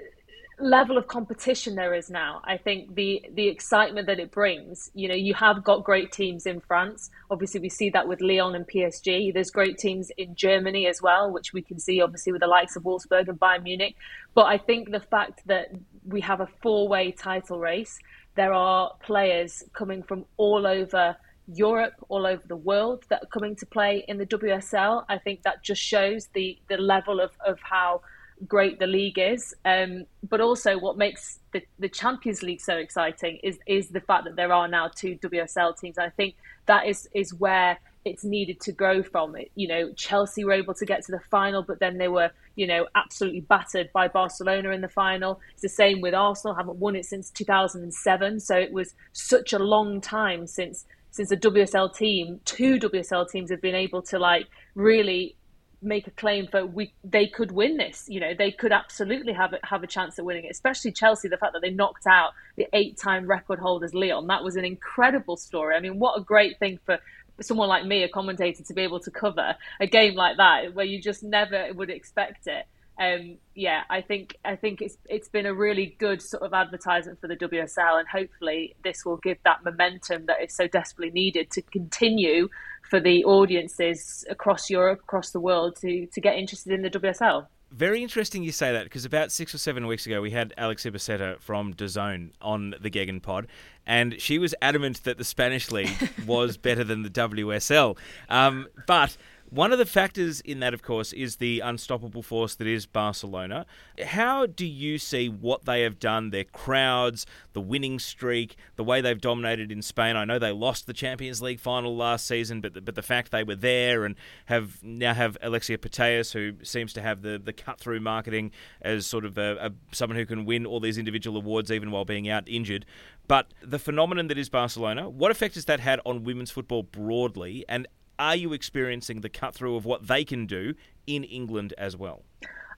[0.58, 2.40] level of competition there is now.
[2.44, 4.90] I think the the excitement that it brings.
[4.94, 7.10] You know, you have got great teams in France.
[7.30, 9.32] Obviously, we see that with Lyon and PSG.
[9.32, 12.76] There's great teams in Germany as well, which we can see obviously with the likes
[12.76, 13.96] of Wolfsburg and Bayern Munich.
[14.34, 15.68] But I think the fact that
[16.06, 17.98] we have a four way title race,
[18.34, 21.16] there are players coming from all over.
[21.48, 25.04] Europe, all over the world, that are coming to play in the WSL.
[25.08, 28.02] I think that just shows the the level of, of how
[28.46, 29.54] great the league is.
[29.64, 34.24] Um, but also, what makes the, the Champions League so exciting is is the fact
[34.24, 35.98] that there are now two WSL teams.
[35.98, 36.34] I think
[36.66, 39.34] that is is where it's needed to grow from.
[39.34, 42.30] It, you know, Chelsea were able to get to the final, but then they were,
[42.54, 45.40] you know, absolutely battered by Barcelona in the final.
[45.54, 48.40] It's the same with Arsenal; haven't won it since 2007.
[48.40, 50.84] So it was such a long time since
[51.16, 55.34] since a WSL team, two WSL teams have been able to like really
[55.80, 58.04] make a claim for we they could win this.
[58.06, 60.50] You know, they could absolutely have a, have a chance at winning it.
[60.50, 64.26] Especially Chelsea, the fact that they knocked out the eight-time record holders Lyon.
[64.26, 65.74] That was an incredible story.
[65.74, 66.98] I mean, what a great thing for
[67.40, 70.84] someone like me, a commentator, to be able to cover a game like that where
[70.84, 72.66] you just never would expect it.
[72.98, 77.20] Um, yeah, I think I think it's it's been a really good sort of advertisement
[77.20, 81.50] for the WSL, and hopefully this will give that momentum that is so desperately needed
[81.52, 82.48] to continue
[82.88, 87.46] for the audiences across Europe, across the world, to to get interested in the WSL.
[87.70, 90.84] Very interesting you say that because about six or seven weeks ago we had Alex
[90.84, 93.48] Ibaceta from DAZN on the Gegan pod,
[93.86, 97.98] and she was adamant that the Spanish league was better than the WSL.
[98.30, 99.16] Um, but
[99.56, 103.64] one of the factors in that, of course, is the unstoppable force that is Barcelona.
[104.04, 109.00] How do you see what they have done, their crowds, the winning streak, the way
[109.00, 110.14] they've dominated in Spain?
[110.14, 113.32] I know they lost the Champions League final last season, but the, but the fact
[113.32, 114.14] they were there and
[114.44, 118.50] have now have Alexia Putellas, who seems to have the, the cut through marketing
[118.82, 122.04] as sort of a, a, someone who can win all these individual awards even while
[122.04, 122.84] being out injured.
[123.26, 127.64] But the phenomenon that is Barcelona, what effect has that had on women's football broadly?
[127.70, 127.88] And
[128.18, 130.74] are you experiencing the cut through of what they can do
[131.06, 132.22] in England as well?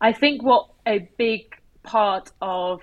[0.00, 2.80] I think what a big part of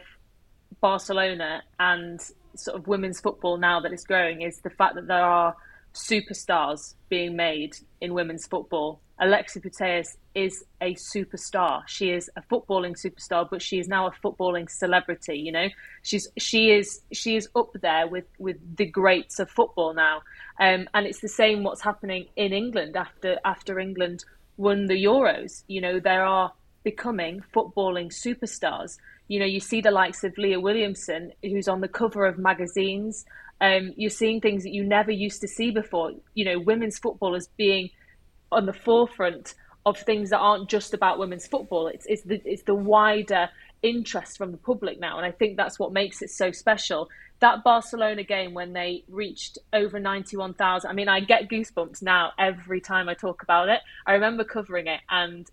[0.82, 2.20] Barcelona and
[2.56, 5.56] sort of women's football now that it's growing is the fact that there are
[5.94, 9.00] superstars being made in women's football.
[9.20, 11.82] Alexia Putellas is a superstar.
[11.88, 15.38] She is a footballing superstar, but she is now a footballing celebrity.
[15.38, 15.68] You know,
[16.04, 20.22] she's she is she is up there with with the greats of football now.
[20.60, 24.26] Um, and it's the same what's happening in England after after England
[24.58, 25.64] won the Euros.
[25.68, 26.52] You know, there are
[26.84, 28.98] becoming footballing superstars.
[29.30, 33.26] You know, you see the likes of Leah Williamson, who's on the cover of magazines.
[33.62, 36.12] Um, you're seeing things that you never used to see before.
[36.34, 37.90] You know, women's football is being
[38.52, 41.88] on the forefront of things that aren't just about women's football.
[41.88, 43.50] It's it's the it's the wider
[43.84, 47.10] interest from the public now, and I think that's what makes it so special.
[47.40, 50.90] That Barcelona game when they reached over ninety one thousand.
[50.90, 53.82] I mean, I get goosebumps now every time I talk about it.
[54.06, 55.50] I remember covering it, and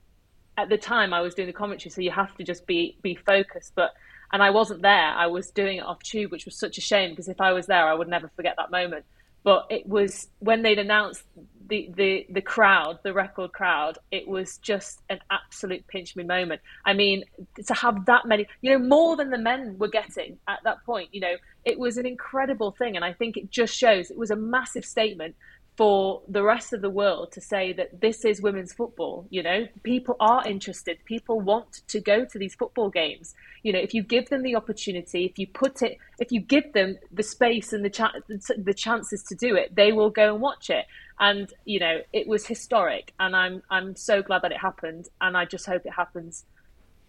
[0.56, 3.14] at the time I was doing the commentary, so you have to just be be
[3.14, 3.72] focused.
[3.74, 3.92] But
[4.32, 5.08] and I wasn't there.
[5.08, 7.66] I was doing it off tube, which was such a shame because if I was
[7.66, 9.04] there, I would never forget that moment.
[9.44, 11.24] But it was when they'd announced
[11.68, 16.60] the, the, the crowd, the record crowd, it was just an absolute pinch me moment.
[16.84, 17.24] I mean,
[17.66, 21.08] to have that many, you know, more than the men were getting at that point,
[21.12, 22.96] you know, it was an incredible thing.
[22.96, 25.34] And I think it just shows it was a massive statement
[25.76, 29.26] for the rest of the world to say that this is women's football.
[29.30, 30.98] You know, people are interested.
[31.06, 33.34] People want to go to these football games.
[33.62, 36.72] You know, if you give them the opportunity, if you put it, if you give
[36.74, 40.42] them the space and the cha- the chances to do it, they will go and
[40.42, 40.84] watch it.
[41.18, 45.36] And you know, it was historic, and I'm I'm so glad that it happened, and
[45.36, 46.44] I just hope it happens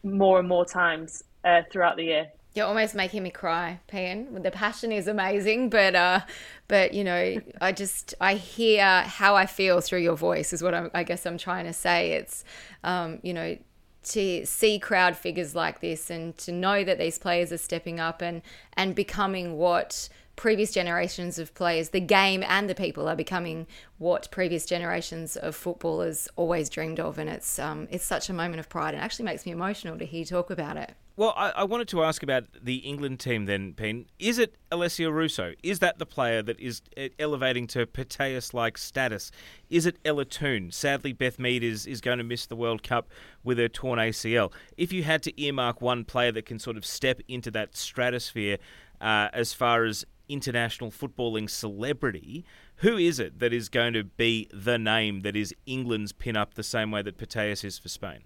[0.04, 2.28] more and more times uh, throughout the year.
[2.53, 4.41] You're almost making me cry, Pien.
[4.43, 6.21] The passion is amazing, but uh,
[6.67, 10.75] but you know, I just I hear how I feel through your voice is what
[10.75, 12.11] I'm, I guess I'm trying to say.
[12.11, 12.43] It's
[12.83, 13.57] um, you know,
[14.03, 18.21] to see crowd figures like this and to know that these players are stepping up
[18.21, 18.41] and
[18.73, 23.67] and becoming what previous generations of players, the game and the people are becoming
[23.97, 28.59] what previous generations of footballers always dreamed of, and it's um, it's such a moment
[28.59, 28.93] of pride.
[28.93, 30.93] It actually makes me emotional to hear you talk about it.
[31.15, 34.07] Well, I, I wanted to ask about the England team then, Pien.
[34.17, 35.53] Is it Alessia Russo?
[35.61, 39.29] Is that the player that is uh, elevating to Putellas-like status?
[39.69, 40.71] Is it Ella Toone?
[40.71, 43.09] Sadly, Beth Mead is, is going to miss the World Cup
[43.43, 44.51] with her torn ACL.
[44.75, 48.57] If you had to earmark one player that can sort of step into that stratosphere
[48.99, 52.45] uh, as far as international footballing celebrity,
[52.77, 56.53] who is it that is going to be the name that is England's pin up
[56.53, 58.23] the same way that Putellas is for Spain?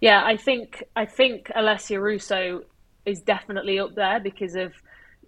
[0.00, 2.62] Yeah, I think I think Alessia Russo
[3.04, 4.72] is definitely up there because of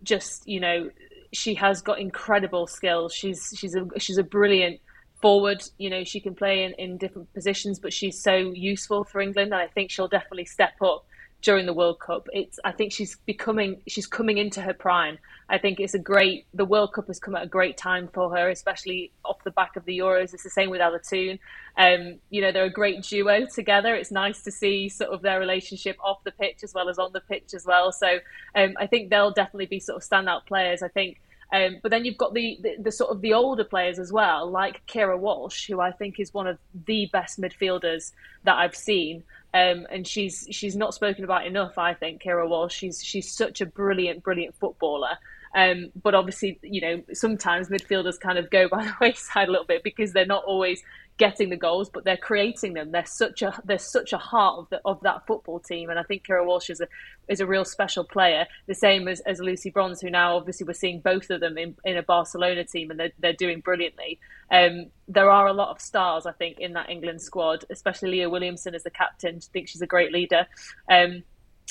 [0.02, 0.90] just you know
[1.32, 3.14] she has got incredible skills.
[3.14, 4.80] She's she's a she's a brilliant
[5.20, 5.62] forward.
[5.78, 9.52] You know she can play in, in different positions, but she's so useful for England,
[9.52, 11.04] and I think she'll definitely step up
[11.42, 12.28] during the World Cup.
[12.32, 15.18] It's I think she's becoming she's coming into her prime.
[15.48, 18.34] I think it's a great the World Cup has come at a great time for
[18.34, 20.32] her, especially off the back of the Euros.
[20.32, 21.38] It's the same with Ella Toone.
[21.76, 23.94] Um, you know, they're a great duo together.
[23.94, 27.12] It's nice to see sort of their relationship off the pitch as well as on
[27.12, 27.92] the pitch as well.
[27.92, 28.18] So
[28.54, 30.82] um, I think they'll definitely be sort of standout players.
[30.82, 31.20] I think.
[31.52, 34.50] Um, but then you've got the, the, the, sort of the older players as well,
[34.50, 38.12] like Keira Walsh, who I think is one of the best midfielders
[38.44, 39.22] that I've seen.
[39.54, 41.76] Um, and she's she's not spoken about enough.
[41.76, 42.74] I think Keira Walsh.
[42.74, 45.18] She's she's such a brilliant, brilliant footballer.
[45.54, 49.66] Um, but obviously, you know, sometimes midfielders kind of go by the wayside a little
[49.66, 50.82] bit because they're not always
[51.18, 52.90] getting the goals, but they're creating them.
[52.90, 56.02] They're such a they're such a heart of the, of that football team, and I
[56.02, 56.88] think Keira Walsh is a
[57.28, 58.46] is a real special player.
[58.66, 61.76] The same as, as Lucy Bronze, who now obviously we're seeing both of them in,
[61.84, 64.18] in a Barcelona team, and they're they're doing brilliantly.
[64.50, 68.30] Um, there are a lot of stars, I think, in that England squad, especially Leah
[68.30, 69.36] Williamson as the captain.
[69.36, 70.46] I think she's a great leader.
[70.90, 71.22] Um,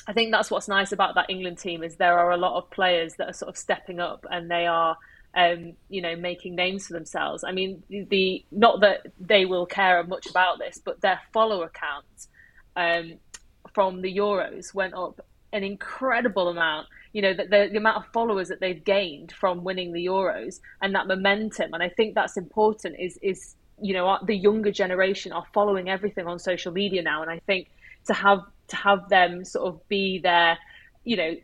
[0.07, 2.69] I think that's what's nice about that England team is there are a lot of
[2.71, 4.97] players that are sort of stepping up and they are
[5.33, 7.43] um, you know, making names for themselves.
[7.43, 12.27] I mean, the not that they will care much about this, but their follower count
[12.75, 13.17] um,
[13.73, 16.87] from the Euros went up an incredible amount.
[17.13, 20.59] You know, the, the, the amount of followers that they've gained from winning the Euros
[20.81, 22.97] and that momentum, and I think that's important.
[22.99, 27.31] Is is you know the younger generation are following everything on social media now, and
[27.31, 27.69] I think
[28.07, 30.57] to have to have them sort of be there
[31.03, 31.35] you know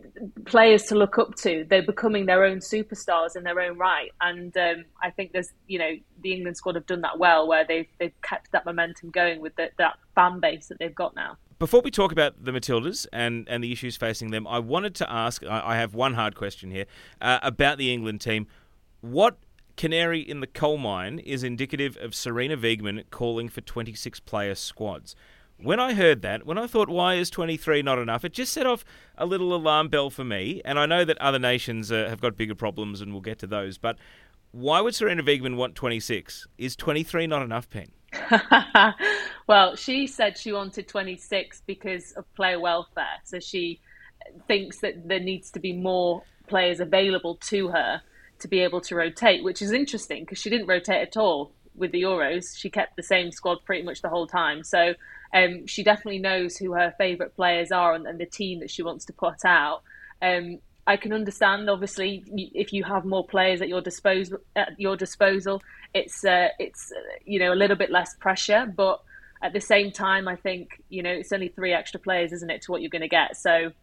[0.45, 4.55] players to look up to they're becoming their own superstars in their own right and
[4.58, 7.88] um, i think there's you know the england squad have done that well where they've
[7.99, 11.82] they've kept that momentum going with the, that fan base that they've got now before
[11.82, 15.43] we talk about the Matildas and, and the issues facing them, I wanted to ask
[15.43, 16.86] I have one hard question here
[17.20, 18.45] uh, about the England team.
[19.01, 19.39] What
[19.76, 25.16] canary in the coal mine is indicative of Sarina Wiegman calling for 26 player squads?
[25.60, 28.68] When I heard that, when I thought, why is 23 not enough, it just set
[28.68, 28.86] off
[29.18, 30.62] a little alarm bell for me.
[30.64, 33.47] And I know that other nations uh, have got bigger problems, and we'll get to
[33.47, 33.80] those.
[33.80, 33.97] But
[34.51, 36.47] why would Sarina Wiegman want 26?
[36.60, 37.91] Is 23 not enough, Pien?
[39.47, 43.20] well, she said she wanted 26 because of player welfare.
[43.24, 43.80] So she
[44.47, 48.01] thinks that there needs to be more players available to her
[48.39, 51.91] to be able to rotate, which is interesting because she didn't rotate at all with
[51.91, 52.57] the Euros.
[52.57, 54.63] She kept the same squad pretty much the whole time.
[54.63, 54.95] So
[55.34, 58.82] um, she definitely knows who her favourite players are and, and, the team that she
[58.84, 59.84] wants to put out.
[60.21, 62.23] Um, I can understand, obviously,
[62.53, 65.61] if you have more players at your disposal, at your disposal,
[65.93, 68.65] it's uh, it's uh, you know a little bit less pressure.
[68.73, 69.01] But
[69.41, 72.61] at the same time, I think you know it's only three extra players, isn't it,
[72.63, 73.36] to what you're going to get?
[73.36, 73.73] So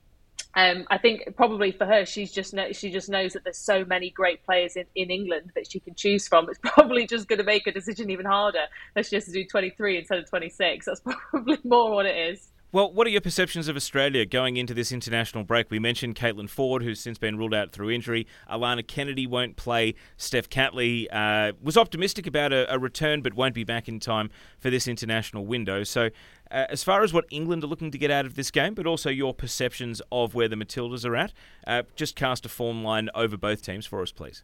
[0.57, 3.85] um, I think probably for her, she's just know, she just knows that there's so
[3.85, 6.49] many great players in, in England that she can choose from.
[6.49, 9.45] It's probably just going to make a decision even harder that she has to do
[9.45, 10.87] 23 instead of 26.
[10.87, 11.01] That's
[11.31, 12.49] probably more what it is.
[12.75, 15.71] Well, what are your perceptions of Australia going into this international break?
[15.71, 18.27] We mentioned Caitlin Foord, who's since been ruled out through injury.
[18.51, 19.95] Alanna Kennedy won't play.
[20.17, 24.29] Steph Catley uh, was optimistic about a, a, return, but won't be back in time
[24.59, 25.85] for this international window.
[25.85, 26.07] So,
[26.51, 28.89] uh, as far as what England are looking to get out of this game, but
[28.89, 31.33] also your perceptions of where the Matildas are at,
[31.69, 34.43] uh, just cast a form line over both teams for us, please.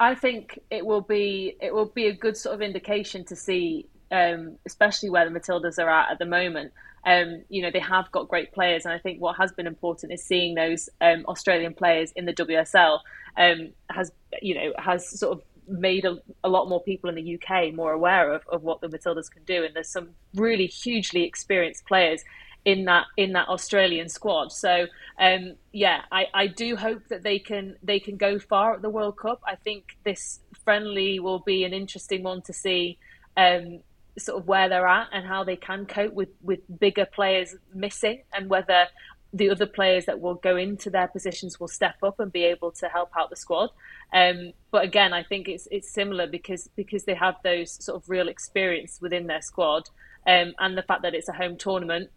[0.00, 3.86] I think it will be it will be a good sort of indication to see,
[4.10, 6.72] um, especially where the Matildas are at at the moment
[7.04, 10.12] um, you know, they have got great players, and I think what has been important
[10.12, 13.00] is seeing those um, Australian players in the WSL
[13.36, 17.38] um, has, you know, has sort of made a, a, lot more people in the
[17.38, 21.24] UK more aware of, of what the Matildas can do, and there's some really hugely
[21.24, 22.24] experienced players
[22.64, 24.52] in that in that Australian squad.
[24.52, 24.86] So
[25.18, 28.90] um, yeah, I, I do hope that they can they can go far at the
[28.90, 29.40] World Cup.
[29.46, 32.98] I think this friendly will be an interesting one to see.
[33.36, 33.80] Um,
[34.18, 38.22] sort of where they're at and how they can cope with with bigger players missing
[38.32, 38.86] and whether
[39.32, 42.70] the other players that will go into their positions will step up and be able
[42.72, 43.70] to help out the squad.
[44.12, 48.08] Um, but again, I think it's it's similar because because they have those sort of
[48.08, 49.90] real experience within their squad,
[50.26, 52.10] um, and the fact that it's a home tournament.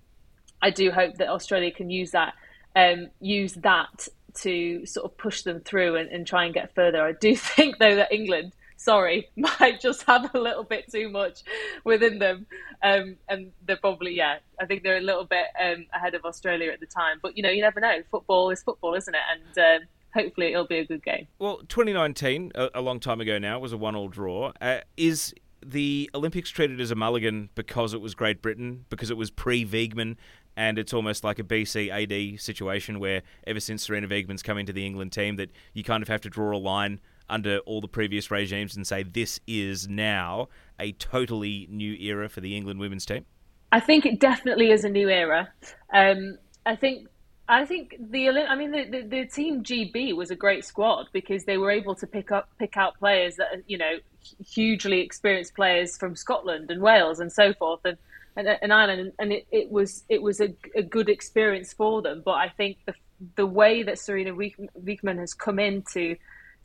[0.63, 2.33] I do hope that Australia can use that
[2.75, 7.03] um, use that to sort of push them through and, and try and get further.
[7.03, 11.43] I do think though that England sorry, might just have a little bit too much
[11.83, 12.45] within them.
[12.83, 16.71] Um, and they're probably, yeah, I think they're a little bit um, ahead of Australia
[16.71, 17.19] at the time.
[17.21, 18.01] But, you know, you never know.
[18.09, 19.21] Football is football, isn't it?
[19.31, 21.27] And um, hopefully it'll be a good game.
[21.39, 24.51] Well, 2019, a, a long time ago now, was a one all draw.
[24.59, 29.17] Uh, is the Olympics treated as a mulligan because it was Great Britain, because it
[29.17, 30.17] was pre Wiegman,
[30.57, 34.73] and it's almost like a BC AD situation where ever since Sarina Wiegman's come into
[34.73, 36.99] the England team, that you kind of have to draw a line
[37.31, 42.41] under all the previous regimes and say this is now a totally new era for
[42.41, 43.25] the England women's team?
[43.71, 45.49] I think it definitely is a new era.
[45.93, 47.07] Um, I think
[47.47, 51.45] I think the I mean the, the, the, team GB was a great squad because
[51.45, 53.97] they were able to pick up pick out players that are, you know
[54.45, 57.97] hugely experienced players from Scotland and Wales and so forth and
[58.35, 62.21] and, and Ireland and it, it was it was a, a good experience for them.
[62.23, 62.93] But I think the
[63.35, 66.15] the way that Sarina Wiegman has come into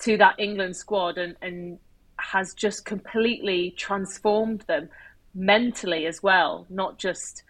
[0.00, 1.78] to that England squad and, and
[2.18, 4.88] has just completely transformed them
[5.34, 7.42] mentally as well, not just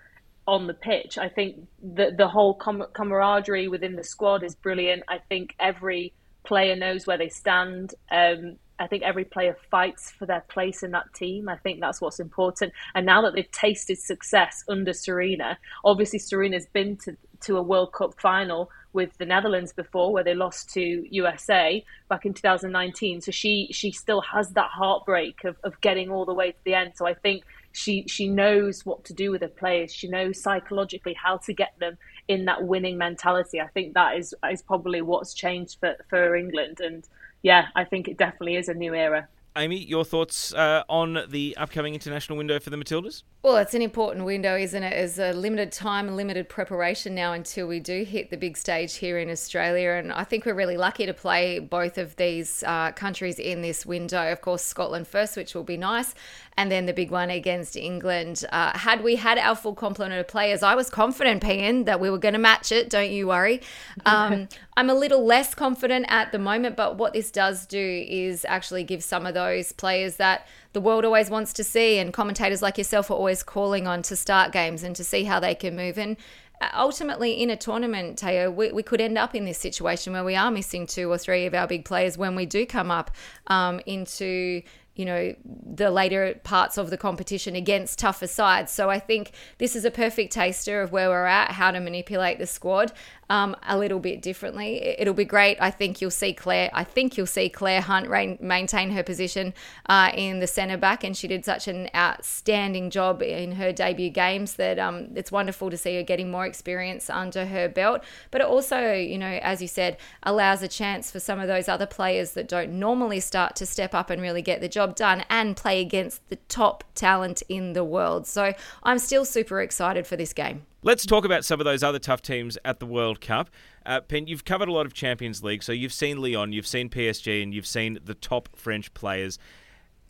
[0.47, 1.19] on the pitch.
[1.19, 5.03] I think the the whole com- camaraderie within the squad is brilliant.
[5.09, 6.13] I think every
[6.45, 7.95] player knows where they stand.
[8.11, 11.49] Um, I think every player fights for their place in that team.
[11.49, 12.73] I think that's what's important.
[12.95, 17.93] And now that they've tasted success under Sarina, obviously Sarina's been to to a World
[17.93, 23.21] Cup final with the Netherlands before, where they lost to USA back in 2019.
[23.21, 26.75] So she she still has that heartbreak of, of getting all the way to the
[26.75, 26.93] end.
[26.97, 29.93] So I think she she knows what to do with her players.
[29.93, 33.61] She knows psychologically how to get them in that winning mentality.
[33.61, 36.81] I think that is is probably what's changed for, for England.
[36.81, 37.05] And
[37.43, 39.29] yeah, I think it definitely is a new era.
[39.57, 43.23] Amy, your thoughts uh, on the upcoming international window for the Matildas?
[43.43, 44.93] Well, it's an important window, isn't it?
[44.93, 48.97] It's a limited time and limited preparation now until we do hit the big stage
[48.97, 49.93] here in Australia.
[49.93, 53.87] And I think we're really lucky to play both of these uh, countries in this
[53.87, 54.31] window.
[54.31, 56.15] Of course, Scotland first, which will be nice,
[56.59, 58.45] and then the big one against England.
[58.51, 62.09] Uh, had we had our full complement of players, I was confident, Pien, that we
[62.09, 62.89] were going to match it.
[62.89, 63.61] Don't you worry.
[64.07, 68.45] Um, I'm a little less confident at the moment, but what this does do is
[68.49, 72.63] actually give some of those players that the world always wants to see, and commentators
[72.63, 75.77] like yourself are always calling on to start games and to see how they can
[75.77, 75.99] move.
[75.99, 76.17] And
[76.61, 80.25] uh, ultimately, in a tournament, Teo, we, we could end up in this situation where
[80.25, 83.11] we are missing two or three of our big players when we do come up
[83.49, 84.63] um, into
[84.97, 88.73] you know, the later parts of the competition against tougher sides.
[88.73, 92.39] So I think this is a perfect taster of where we're at, how to manipulate
[92.39, 92.93] the squad
[93.29, 94.97] um, a little bit differently.
[94.99, 95.57] It'll be great.
[95.61, 96.71] I think you'll see Clare.
[96.73, 98.09] I think you'll see Clare Hunt
[98.41, 99.55] maintain her position
[99.87, 104.11] uh, in the centre back, and she did such an outstanding job in her debut
[104.11, 108.03] games that um, it's wonderful to see her getting more experience under her belt.
[108.31, 111.69] But it also, you know, as you said, allows a chance for some of those
[111.69, 115.25] other players that don't normally start to step up and really get the job done
[115.29, 118.27] and play against the top talent in the world.
[118.27, 120.67] So I'm still super excited for this game.
[120.83, 123.51] Let's talk about some of those other tough teams at the World Cup.
[123.85, 126.89] Uh, Pien, you've covered a lot of Champions League, so you've seen Lyon, you've seen
[126.89, 129.39] PSG, and you've seen the top French players.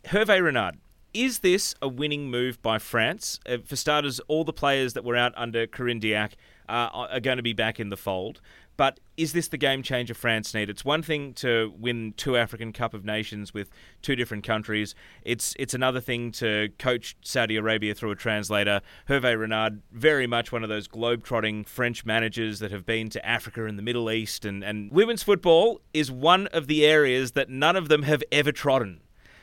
[0.05, 0.77] Hervé Renard,
[1.13, 3.39] is this a winning move by France?
[3.47, 6.35] Uh, for starters, all the players that were out under Corinne Diacre
[6.69, 8.41] uh, are going to be back in the fold.
[8.77, 10.69] But is this the game changer France need?
[10.69, 13.71] It's one thing to win two African Cup of Nations with
[14.03, 14.93] two different countries.
[15.23, 18.81] It's it's another thing to coach Saudi Arabia through a translator.
[19.09, 23.65] Hervé Renard, very much one of those globe-trotting French managers that have been to Africa
[23.65, 24.45] and the Middle East.
[24.45, 28.51] And, and women's football is one of the areas that none of them have ever
[28.51, 29.01] trodden.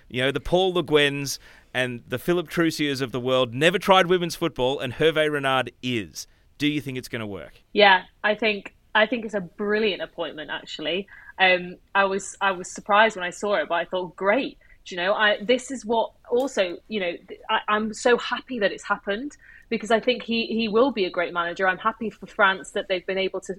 [0.09, 1.41] You know, the Paul Le Guens
[1.73, 6.29] and the Philippe Troussiers of the world never tried women's football, and Hervé Renard is.
[6.57, 7.63] Do you think it's going to work?
[7.73, 10.51] Yeah, I think I think it's a brilliant appointment.
[10.51, 11.07] Actually,
[11.39, 14.59] um, I was I was surprised when I saw it, but I thought, great.
[14.87, 17.13] Do you know, I this is what also you know
[17.51, 19.33] I, I'm so happy that it's happened
[19.69, 21.67] because I think he he will be a great manager.
[21.67, 23.55] I'm happy for France that they've been able to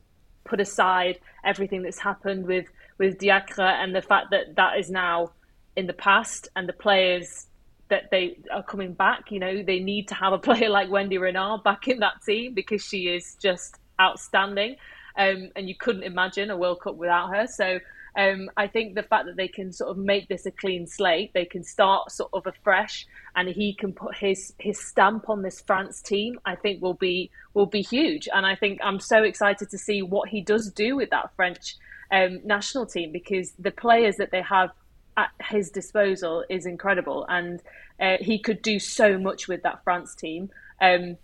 [0.46, 2.68] put aside everything that's happened with
[2.98, 5.32] with Diacre and the fact that that is now
[5.76, 7.48] in the past and the players
[7.90, 9.32] that they are coming back.
[9.32, 12.54] You know, they need to have a player like Wendy Renard back in that team
[12.54, 14.76] because she is just outstanding
[15.18, 17.48] um, and you couldn't imagine a World Cup without her.
[17.48, 17.80] So
[18.18, 21.34] um, I think the fact that they can sort of make this a clean slate,
[21.34, 23.06] they can start sort of afresh,
[23.36, 26.40] and he can put his his stamp on this France team.
[26.46, 30.02] I think will be will be huge, and I think I'm so excited to see
[30.02, 31.76] what he does do with that French
[32.12, 34.70] um, national team because the players that they have
[35.18, 37.62] at his disposal is incredible, and
[38.00, 40.50] uh, he could do so much with that France team.
[40.82, 41.18] Um,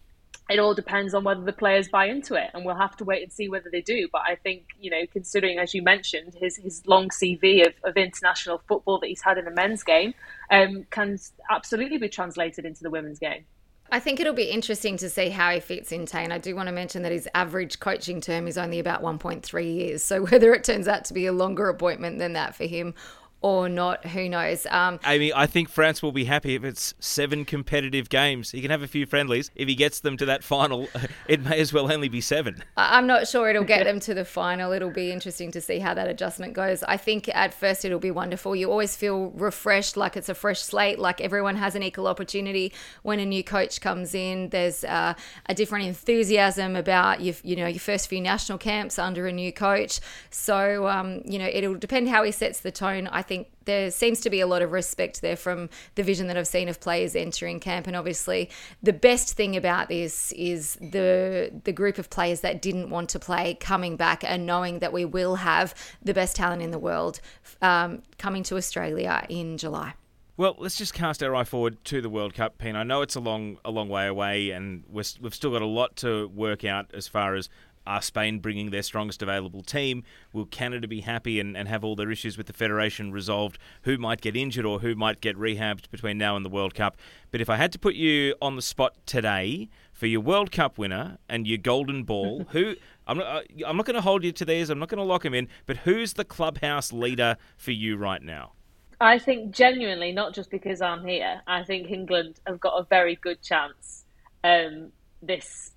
[0.52, 3.24] it all depends on whether the players buy into it, and we'll have to wait
[3.24, 4.08] and see whether they do.
[4.12, 7.96] But I think, you know, considering, as you mentioned, his, his long CV of, of
[7.96, 10.14] international football that he's had in the men's game
[10.50, 11.18] um, can
[11.50, 13.46] absolutely be translated into the women's game.
[13.94, 16.24] I think it'll be interesting to see how he fits in Tay.
[16.24, 19.76] And I do want to mention that his average coaching term is only about 1.3
[19.76, 20.02] years.
[20.02, 22.94] So whether it turns out to be a longer appointment than that for him
[23.42, 24.06] or not.
[24.06, 24.68] Who knows?
[24.70, 28.52] Um, Amy, I think France will be happy if it's seven competitive games.
[28.52, 29.50] He can have a few friendlies.
[29.56, 30.88] If he gets them to that final,
[31.28, 32.64] it may as well only be seven.
[32.78, 34.72] I'm not sure it'll get them to the final.
[34.72, 36.84] It'll be interesting to see how that adjustment goes.
[36.84, 38.56] I think at first it'll be wonderful.
[38.56, 42.72] You always feel refreshed, like it's a fresh slate, like everyone has an equal opportunity
[43.02, 44.50] when a new coach comes in.
[44.50, 45.16] There's uh,
[45.48, 49.52] a different enthusiasm about you, you know, your first few national camps under a new
[49.52, 50.00] coach.
[50.30, 53.08] So um, you know, it'll depend how he sets the tone.
[53.08, 56.36] I think there seems to be a lot of respect there from the vision that
[56.36, 57.88] I've seen of players entering camp.
[57.88, 58.50] And obviously,
[58.84, 63.20] the best thing about this is the the group of players that didn't want to
[63.20, 67.22] play coming back and knowing that we will have the best talent in the world
[67.62, 69.94] um, coming to Australia in July.
[70.36, 72.76] Well, let's just cast our eye forward to the World Cup, Pien.
[72.76, 75.68] I know it's a long, a long way away, and we have still got a
[75.68, 77.48] lot to work out as far as
[77.86, 80.04] are Spain bringing their strongest available team?
[80.34, 83.58] Will Canada be happy and, and have all their issues with the Federation resolved?
[83.84, 86.98] Who might get injured or who might get rehabbed between now and the World Cup?
[87.32, 90.78] But if I had to put you on the spot today for your World Cup
[90.78, 92.76] winner and your golden ball, who
[93.08, 95.04] I'm not, uh, I'm not going to hold you to these, I'm not going to
[95.04, 98.54] lock him in, but who's the clubhouse leader for you right now?
[99.00, 103.16] I think genuinely, not just because I'm here, I think England have got a very
[103.16, 104.06] good chance
[104.44, 105.72] um, this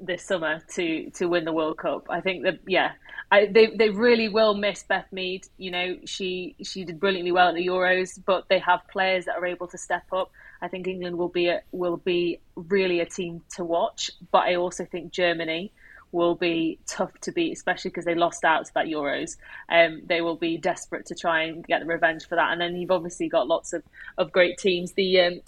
[0.00, 2.06] this summer to to win the World Cup.
[2.10, 2.92] I think that yeah,
[3.30, 5.46] I, they they really will miss Beth Mead.
[5.58, 9.36] You know, she she did brilliantly well at the Euros, but they have players that
[9.36, 10.30] are able to step up.
[10.62, 14.56] I think England will be a, will be really a team to watch, but I
[14.56, 15.72] also think Germany
[16.12, 19.36] will be tough to beat, especially because they lost out to that Euros.
[19.68, 22.52] Um, they will be desperate to try and get the revenge for that.
[22.52, 23.82] And then you've obviously got lots of,
[24.18, 24.92] of great teams.
[24.92, 25.40] The um,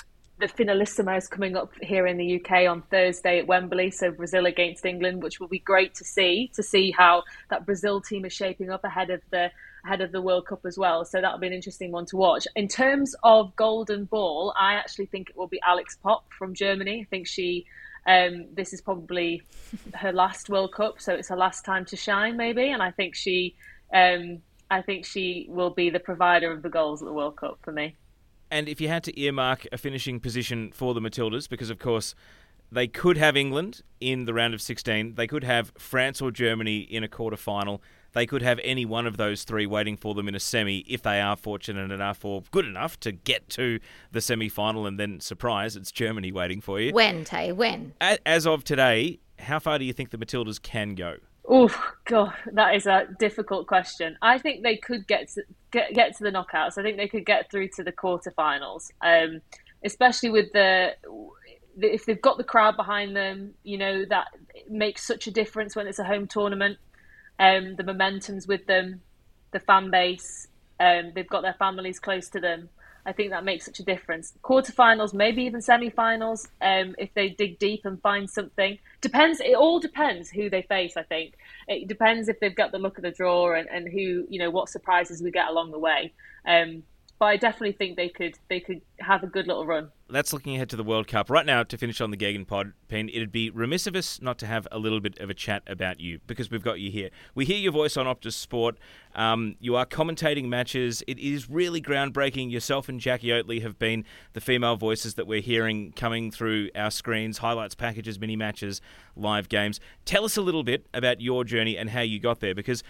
[0.42, 3.92] the Finalissimo is coming up here in the UK on Thursday at Wembley.
[3.92, 8.00] So Brazil against England, which will be great to see to see how that Brazil
[8.00, 9.52] team is shaping up ahead of the
[9.84, 11.04] ahead of the World Cup as well.
[11.04, 12.48] So that'll be an interesting one to watch.
[12.56, 17.02] In terms of Golden Ball, I actually think it will be Alex Popp from Germany.
[17.02, 17.64] I think she.
[18.04, 19.42] Um, this is probably
[19.94, 22.68] her last World Cup, so it's her last time to shine, maybe.
[22.68, 23.54] And I think she,
[23.94, 27.60] um, I think she will be the provider of the goals at the World Cup
[27.62, 27.94] for me.
[28.52, 32.14] And if you had to earmark a finishing position for the Matildas, because of course
[32.70, 36.80] they could have England in the round of 16, they could have France or Germany
[36.80, 37.82] in a quarter final,
[38.12, 41.00] they could have any one of those three waiting for them in a semi if
[41.00, 43.80] they are fortunate enough or good enough to get to
[44.10, 46.92] the semi final and then surprise, it's Germany waiting for you.
[46.92, 47.52] When, Tay?
[47.52, 47.94] When?
[48.02, 51.16] As of today, how far do you think the Matildas can go?
[51.46, 51.68] Oh
[52.04, 54.16] God, that is a difficult question.
[54.22, 56.78] I think they could get to get, get to the knockouts.
[56.78, 59.40] I think they could get through to the quarterfinals, um,
[59.84, 60.92] especially with the
[61.78, 63.54] if they've got the crowd behind them.
[63.64, 64.28] You know that
[64.68, 66.78] makes such a difference when it's a home tournament.
[67.40, 69.00] Um, the momentum's with them,
[69.50, 70.46] the fan base.
[70.78, 72.68] Um, they've got their families close to them.
[73.04, 74.32] I think that makes such a difference.
[74.42, 78.78] Quarterfinals, maybe even semi-finals, um, if they dig deep and find something.
[79.00, 79.40] Depends.
[79.40, 80.96] It all depends who they face.
[80.96, 81.34] I think
[81.66, 84.50] it depends if they've got the look of the draw and, and who you know
[84.50, 86.12] what surprises we get along the way.
[86.46, 86.84] Um,
[87.22, 89.92] but I definitely think they could they could have a good little run.
[90.10, 91.30] That's looking ahead to the World Cup.
[91.30, 94.38] Right now, to finish on the Gegen pod, Pien, it'd be remiss of us not
[94.40, 97.10] to have a little bit of a chat about you because we've got you here.
[97.36, 98.76] We hear your voice on Optus Sport.
[99.14, 101.04] Um, you are commentating matches.
[101.06, 102.50] It is really groundbreaking.
[102.50, 106.90] Yourself and Jackie Oatley have been the female voices that we're hearing coming through our
[106.90, 108.80] screens, highlights packages, mini matches,
[109.14, 109.78] live games.
[110.04, 112.82] Tell us a little bit about your journey and how you got there because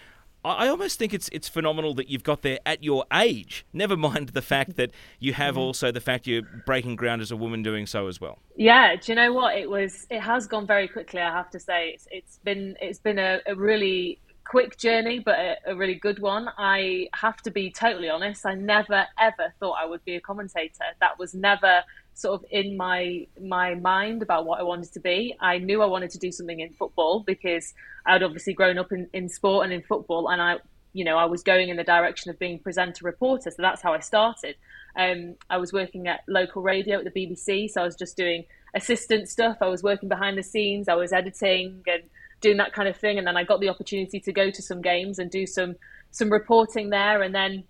[0.45, 3.65] I almost think it's it's phenomenal that you've got there at your age.
[3.71, 5.61] Never mind the fact that you have mm-hmm.
[5.61, 8.39] also the fact you're breaking ground as a woman doing so as well.
[8.55, 9.57] Yeah, do you know what?
[9.57, 11.21] It was it has gone very quickly.
[11.21, 15.39] I have to say it's, it's been it's been a, a really quick journey, but
[15.39, 16.49] a, a, really good one.
[16.57, 18.45] I have to be totally honest.
[18.45, 20.83] I never ever thought I would be a commentator.
[20.99, 21.83] That was never
[22.13, 25.35] sort of in my my mind about what I wanted to be.
[25.39, 27.73] I knew I wanted to do something in football because
[28.05, 30.57] I'd obviously grown up in, in sport and in football, and I,
[30.93, 33.49] you know, I was going in the direction of being presenter reporter.
[33.49, 34.55] So that's how I started.
[34.95, 38.45] Um, I was working at local radio at the BBC, so I was just doing
[38.75, 39.57] assistant stuff.
[39.61, 40.87] I was working behind the scenes.
[40.87, 42.03] I was editing and
[42.41, 44.81] doing that kind of thing, and then I got the opportunity to go to some
[44.81, 45.75] games and do some
[46.11, 47.63] some reporting there, and then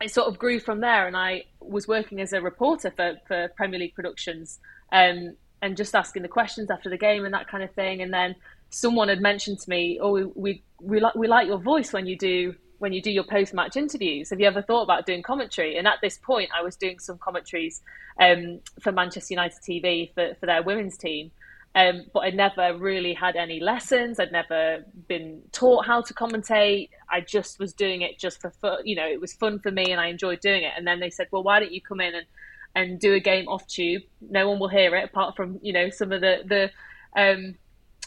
[0.00, 1.06] it sort of grew from there.
[1.06, 4.58] And I was working as a reporter for, for Premier League productions
[4.92, 8.02] um, and just asking the questions after the game and that kind of thing.
[8.02, 8.36] And then
[8.70, 12.06] someone had mentioned to me, "Oh, we we we, like we like your voice when
[12.06, 14.30] you do when you do your post match interviews.
[14.30, 17.18] Have you ever thought about doing commentary?" And at this point, I was doing some
[17.18, 17.82] commentaries
[18.20, 21.30] um, for Manchester United TV for for their women's team.
[21.76, 24.18] Um, but I'd never really had any lessons.
[24.18, 26.88] I'd never been taught how to commentate.
[27.10, 28.78] I just was doing it just for fun.
[28.86, 30.72] You know, it was fun for me and I enjoyed doing it.
[30.74, 32.26] And then they said, well, why don't you come in and,
[32.74, 34.02] and do a game off tube?
[34.22, 37.56] No one will hear it apart from, you know, some of the, the, um,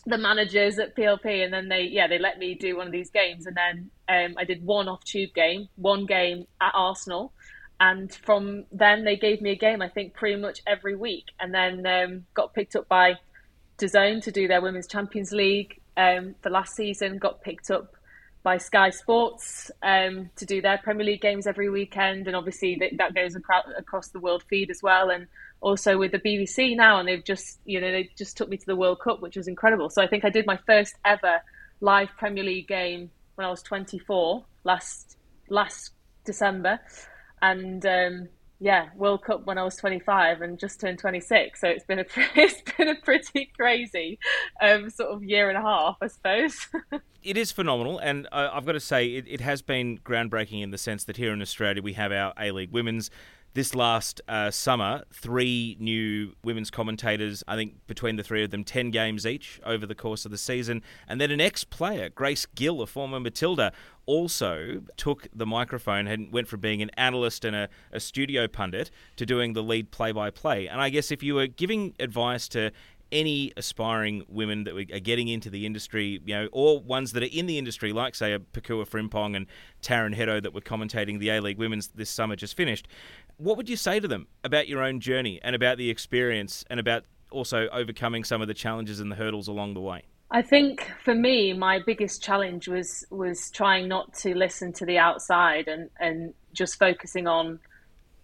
[0.08, 1.44] the managers at PLP.
[1.44, 3.46] And then they, yeah, they let me do one of these games.
[3.46, 7.34] And then um, I did one off tube game, one game at Arsenal.
[7.80, 11.26] And from then they gave me a game, I think pretty much every week.
[11.40, 13.14] And then um, got picked up by
[13.80, 17.96] DAZN to do their Women's Champions League um, for last season, got picked up
[18.44, 22.98] by Sky Sports um, to do their Premier League games every weekend, and obviously that,
[22.98, 25.28] that goes across the world feed as well, and
[25.62, 28.66] also with the BBC now, and they've just you know they just took me to
[28.66, 29.90] the World Cup, which was incredible.
[29.90, 31.42] So I think I did my first ever
[31.82, 35.18] live Premier League game when I was 24 last
[35.50, 35.92] last
[36.26, 36.80] December,
[37.42, 38.30] and um,
[38.60, 41.62] yeah, World Cup when I was 25 and just turned 26.
[41.62, 42.06] So it's been a
[42.36, 44.20] it's been a pretty crazy
[44.62, 46.68] um, sort of year and a half, I suppose.
[47.24, 50.78] it is phenomenal, and I've got to say, it, it has been groundbreaking in the
[50.78, 53.10] sense that here in Australia we have our A League Women's
[53.54, 58.64] this last uh, summer, three new women's commentators, I think between the three of them,
[58.64, 60.84] 10 games each over the course of the season.
[61.08, 63.72] And then an ex player, Grace Gill, a former Matilda,
[64.06, 68.92] also took the microphone and went from being an analyst and a, a studio pundit
[69.16, 70.68] to doing the lead play by play.
[70.68, 72.72] And I guess if you were giving advice to
[73.12, 77.30] any aspiring women that are getting into the industry, you know, or ones that are
[77.32, 79.48] in the industry, like say a Pakua Frimpong and
[79.82, 82.88] Taryn Heddo that were commentating the A League Women's this summer just finished
[83.40, 86.80] what would you say to them about your own journey and about the experience and
[86.80, 90.04] about also overcoming some of the challenges and the hurdles along the way?
[90.30, 95.00] I think for me, my biggest challenge was was trying not to listen to the
[95.00, 97.60] outside and, and just focusing on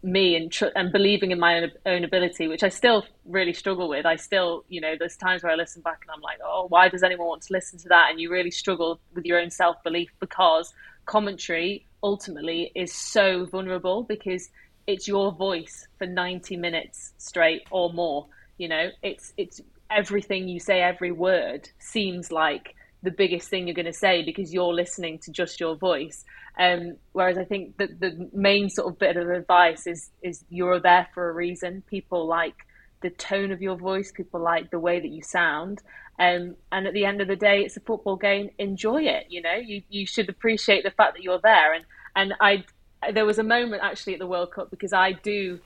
[0.03, 3.89] me and tr- and believing in my own, own ability, which I still really struggle
[3.89, 4.05] with.
[4.05, 6.89] I still, you know, there's times where I listen back and I'm like, oh, why
[6.89, 8.11] does anyone want to listen to that?
[8.11, 10.74] And you really struggle with your own self belief because
[11.05, 14.49] commentary ultimately is so vulnerable because
[14.88, 18.27] it's your voice for 90 minutes straight or more
[18.57, 18.89] you know?
[19.01, 23.93] It's it's everything you say every word seems like the biggest thing you're going to
[23.93, 26.25] say because you're listening to just your voice.
[26.57, 30.79] Um, whereas i think that the main sort of bit of advice is is you're
[30.79, 31.83] there for a reason.
[31.88, 32.55] People like
[33.01, 35.81] the tone of your voice people like the way that you sound.
[36.17, 38.49] Um, and at the end of the day it's a football game.
[38.57, 39.55] Enjoy it you know?
[39.55, 41.73] You, you should appreciate the fact that you're there.
[41.73, 42.63] And and I
[43.11, 45.59] there was a moment actually at the World Cup because I do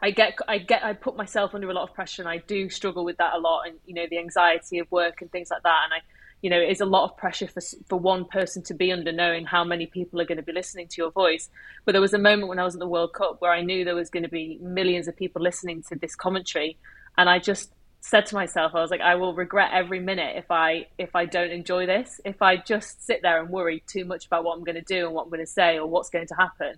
[0.00, 2.68] I get I get I put myself under a lot of pressure and I do
[2.70, 5.62] struggle with that a lot and you know the anxiety of work and things like
[5.62, 5.80] that.
[5.84, 5.98] And I
[6.40, 9.10] you know it is a lot of pressure for for one person to be under
[9.10, 11.50] knowing how many people are going to be listening to your voice.
[11.84, 13.84] But there was a moment when I was at the World Cup where I knew
[13.84, 16.78] there was going to be millions of people listening to this commentary.
[17.16, 20.50] And I just said to myself, I was like, I will regret every minute if
[20.50, 22.20] I if I don't enjoy this.
[22.24, 25.06] If I just sit there and worry too much about what I'm going to do
[25.06, 26.76] and what I'm going to say or what's going to happen,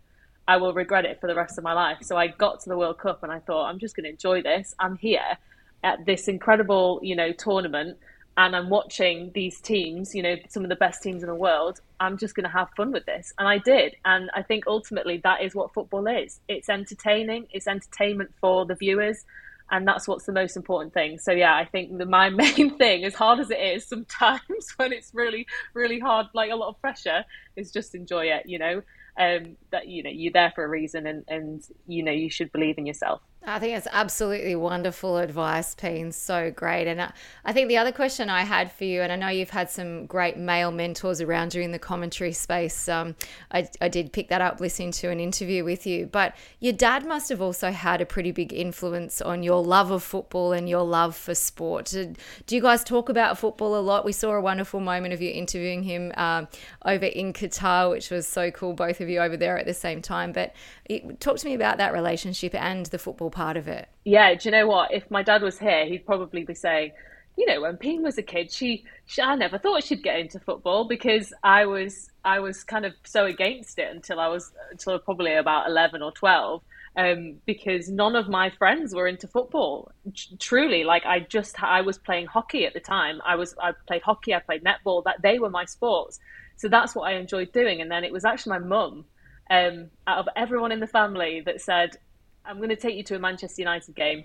[0.48, 1.98] I will regret it for the rest of my life.
[2.02, 4.42] So I got to the World Cup and I thought, I'm just going to enjoy
[4.42, 4.74] this.
[4.78, 5.38] I'm here
[5.84, 7.98] at this incredible, you know, tournament
[8.36, 11.80] and I'm watching these teams, you know, some of the best teams in the world.
[11.98, 13.34] I'm just going to have fun with this.
[13.38, 13.96] And I did.
[14.04, 16.40] And I think ultimately that is what football is.
[16.48, 19.24] It's entertaining, it's entertainment for the viewers
[19.70, 21.18] and that's what's the most important thing.
[21.18, 24.92] So yeah i think the, my main thing as hard as it is sometimes when
[24.92, 27.24] it's really really hard like a lot of pressure
[27.56, 28.82] is just enjoy it you know?
[29.18, 32.50] Um, that you know you're there for a reason and and you know you should
[32.52, 36.12] believe in yourself I think it's absolutely wonderful advice, Pien.
[36.12, 36.86] So great.
[36.86, 37.08] And uh,
[37.42, 40.04] I think the other question I had for you, and I know you've had some
[40.04, 42.86] great male mentors around you in the commentary space.
[42.86, 43.16] Um,
[43.50, 47.06] I, I did pick that up listening to an interview with you, but your dad
[47.06, 50.82] must have also had a pretty big influence on your love of football and your
[50.82, 51.86] love for sport.
[51.86, 54.04] Do you guys talk about football a lot?
[54.04, 56.46] We saw a wonderful moment of you interviewing him um,
[56.84, 60.02] over in Qatar, which was so cool, both of you over there at the same
[60.02, 60.32] time.
[60.32, 63.88] But it, talk to me about that relationship and the football part of it.
[64.04, 64.92] Yeah, do you know what?
[64.92, 66.92] If my dad was here, he'd probably be saying,
[67.36, 70.38] you know, when Pien was a kid, she, she, I never thought she'd get into
[70.40, 74.98] football because I was I was kind of so against it until I was until
[74.98, 76.62] probably about eleven or twelve.
[76.96, 79.92] Um, because none of my friends were into football.
[80.40, 83.20] truly, like I just I was playing hockey at the time.
[83.24, 85.04] I was I played hockey, I played netball.
[85.04, 86.18] That they were my sports.
[86.56, 87.80] So that's what I enjoyed doing.
[87.80, 89.06] And then it was actually my mum
[89.50, 91.96] um, out of everyone in the family that said,
[92.44, 94.24] I'm going to take you to a Manchester United game.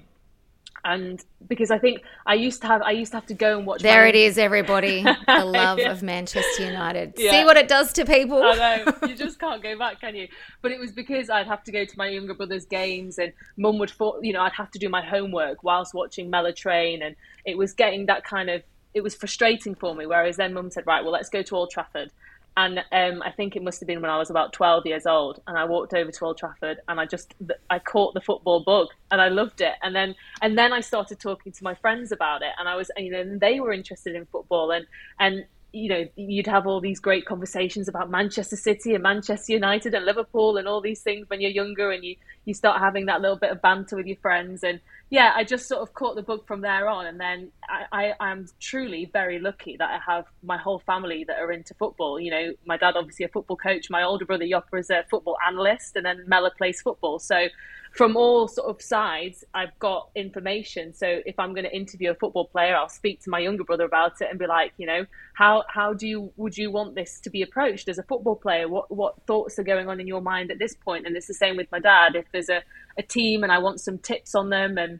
[0.83, 3.65] And because I think I used to have, I used to have to go and
[3.65, 3.81] watch.
[3.81, 4.09] There my...
[4.09, 5.03] it is, everybody.
[5.25, 5.91] The love yeah.
[5.91, 7.15] of Manchester United.
[7.17, 7.31] Yeah.
[7.31, 8.41] See what it does to people.
[8.41, 10.27] I know you just can't go back, can you?
[10.61, 13.79] But it was because I'd have to go to my younger brother's games, and Mum
[13.79, 13.91] would,
[14.21, 17.73] you know, I'd have to do my homework whilst watching Melle Train, and it was
[17.73, 18.61] getting that kind of.
[18.93, 20.05] It was frustrating for me.
[20.05, 22.11] Whereas then Mum said, "Right, well, let's go to Old Trafford."
[22.57, 25.41] And um, I think it must have been when I was about 12 years old
[25.45, 27.33] and I walked over to Old Trafford and I just
[27.69, 29.73] I caught the football bug and I loved it.
[29.83, 32.89] And then and then I started talking to my friends about it and I was
[32.97, 34.85] you know they were interested in football and
[35.19, 35.45] and
[35.75, 40.05] you know you'd have all these great conversations about Manchester City and Manchester United and
[40.05, 42.15] Liverpool and all these things when you're younger and you
[42.45, 44.79] you start having that little bit of banter with your friends and
[45.11, 48.31] yeah, I just sort of caught the bug from there on, and then I, I
[48.31, 52.19] am truly very lucky that I have my whole family that are into football.
[52.19, 55.37] You know, my dad obviously a football coach, my older brother Yopper is a football
[55.45, 57.19] analyst, and then Melle plays football.
[57.19, 57.47] So
[57.95, 60.93] from all sort of sides, I've got information.
[60.93, 63.85] So if I'm going to interview a football player, I'll speak to my younger brother
[63.85, 67.21] about it and be like, you know, how how do you would you want this
[67.21, 68.67] to be approached as a football player?
[68.67, 71.07] What what thoughts are going on in your mind at this point?
[71.07, 72.15] And it's the same with my dad.
[72.15, 72.63] If there's a,
[72.97, 74.99] a team and I want some tips on them and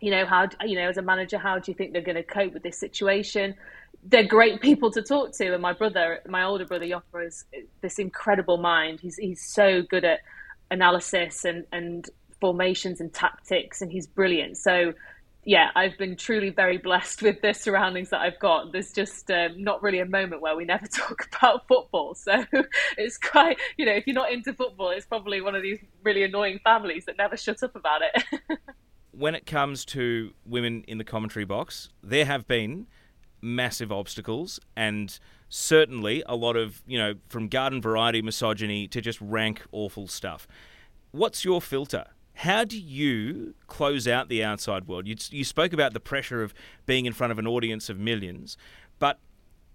[0.00, 2.22] you know, how you know, as a manager, how do you think they're going to
[2.22, 3.54] cope with this situation?
[4.02, 7.44] They're great people to talk to, and my brother, my older brother Yopa, is
[7.82, 9.00] this incredible mind.
[9.00, 10.20] He's he's so good at
[10.70, 12.08] analysis and and
[12.40, 14.56] formations and tactics, and he's brilliant.
[14.56, 14.94] So
[15.44, 18.72] yeah, I've been truly very blessed with the surroundings that I've got.
[18.72, 22.14] There's just um, not really a moment where we never talk about football.
[22.14, 22.44] So
[22.98, 26.22] it's quite, you know, if you're not into football, it's probably one of these really
[26.22, 28.58] annoying families that never shut up about it.
[29.12, 32.86] when it comes to women in the commentary box, there have been
[33.42, 35.18] massive obstacles and
[35.48, 40.46] certainly a lot of, you know, from garden variety misogyny to just rank awful stuff.
[41.12, 42.04] What's your filter?
[42.40, 45.06] How do you close out the outside world?
[45.06, 46.54] You, you spoke about the pressure of
[46.86, 48.56] being in front of an audience of millions,
[48.98, 49.18] but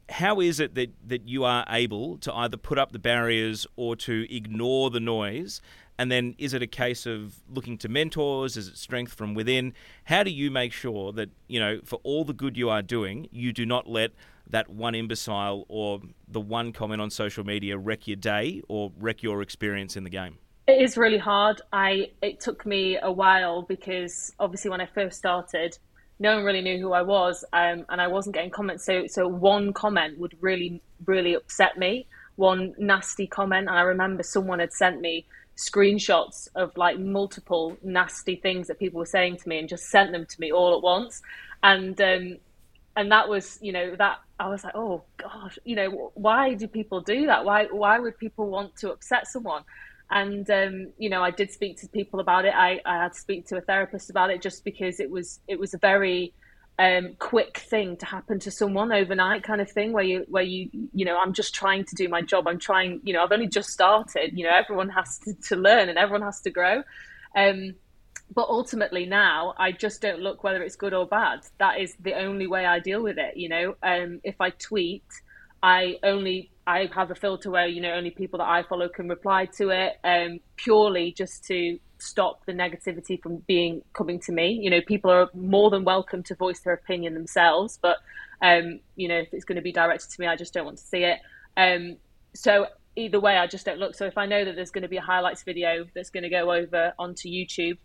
[0.09, 3.95] how is it that, that you are able to either put up the barriers or
[3.97, 5.61] to ignore the noise?
[5.99, 8.57] And then is it a case of looking to mentors?
[8.57, 9.71] Is it strength from within?
[10.05, 13.27] How do you make sure that, you know, for all the good you are doing,
[13.31, 14.09] you do not let
[14.49, 19.21] that one imbecile or the one comment on social media wreck your day or wreck
[19.21, 20.39] your experience in the game?
[20.67, 21.61] It is really hard.
[21.71, 25.77] I it took me a while because obviously when I first started,
[26.17, 28.83] no one really knew who I was, um, and I wasn't getting comments.
[28.83, 32.07] So so one comment would really really upset me.
[32.35, 38.35] One nasty comment, and I remember someone had sent me screenshots of like multiple nasty
[38.35, 40.81] things that people were saying to me, and just sent them to me all at
[40.81, 41.21] once,
[41.61, 42.37] and um,
[42.95, 46.67] and that was you know that I was like, oh gosh, you know why do
[46.67, 47.45] people do that?
[47.45, 49.63] Why why would people want to upset someone?
[50.11, 52.53] And um, you know i did speak to people about it.
[52.55, 55.59] I, I had to speak to a therapist about it just because it was it
[55.59, 56.33] was a very
[56.77, 60.69] um, quick thing to happen to someone overnight kind of thing where you where you
[60.93, 62.47] you know i'm just trying to do my job.
[62.47, 65.89] I'm trying you know i've only just started you know everyone has to, to learn
[65.89, 66.83] and everyone has to grow.
[67.35, 67.75] Um,
[68.33, 71.41] but ultimately now i just don't look whether it's good or bad.
[71.59, 73.75] That is the only way i deal with it you know?
[73.81, 75.05] Um, if i tweet
[75.65, 79.09] I only I have a filter where you know only people that I follow can
[79.09, 84.59] reply to it, um, purely just to stop the negativity from being coming to me.
[84.61, 87.97] You know, people are more than welcome to voice their opinion themselves, but
[88.43, 90.77] um, you know, if it's going to be directed to me, I just don't want
[90.77, 91.17] to see it.
[91.57, 91.97] Um,
[92.35, 93.95] so either way, I just don't look.
[93.95, 96.29] So if I know that there's going to be a highlights video that's going to
[96.29, 97.79] go over onto YouTube,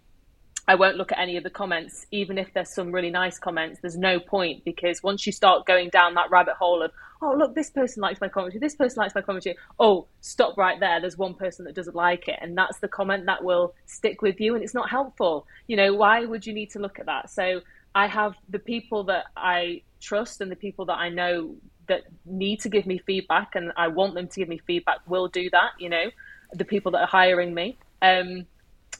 [0.68, 3.80] I won't look at any of the comments, even if there's some really nice comments.
[3.80, 6.92] There's no point because once you start going down that rabbit hole of,
[7.22, 9.56] oh, look, this person likes my commentary, this person likes my commentary.
[9.78, 11.00] Oh, stop right there.
[11.00, 12.38] There's one person that doesn't like it.
[12.40, 14.54] And that's the comment that will stick with you.
[14.54, 15.46] And it's not helpful.
[15.66, 17.30] You know, why would you need to look at that?
[17.30, 17.60] So
[17.94, 21.56] I have the people that I trust and the people that I know
[21.88, 25.28] that need to give me feedback and I want them to give me feedback will
[25.28, 26.10] do that, you know,
[26.52, 27.78] the people that are hiring me.
[28.00, 28.46] Um,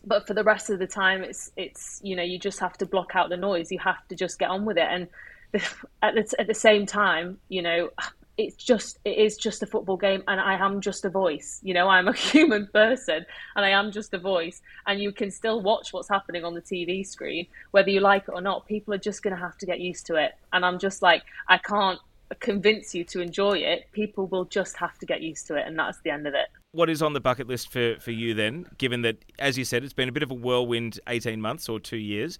[0.04, 2.86] but for the rest of the time, it's it's you know you just have to
[2.86, 3.70] block out the noise.
[3.70, 4.86] You have to just get on with it.
[4.88, 5.08] And
[6.02, 7.90] at the, at the same time, you know,
[8.36, 11.60] it's just it is just a football game, and I am just a voice.
[11.62, 13.26] You know, I'm a human person,
[13.56, 14.62] and I am just a voice.
[14.86, 18.32] And you can still watch what's happening on the TV screen, whether you like it
[18.32, 18.66] or not.
[18.66, 20.32] People are just going to have to get used to it.
[20.52, 21.98] And I'm just like, I can't
[22.38, 23.90] convince you to enjoy it.
[23.92, 26.48] People will just have to get used to it, and that's the end of it
[26.72, 29.82] what is on the bucket list for, for you then, given that, as you said,
[29.82, 32.38] it's been a bit of a whirlwind 18 months or two years?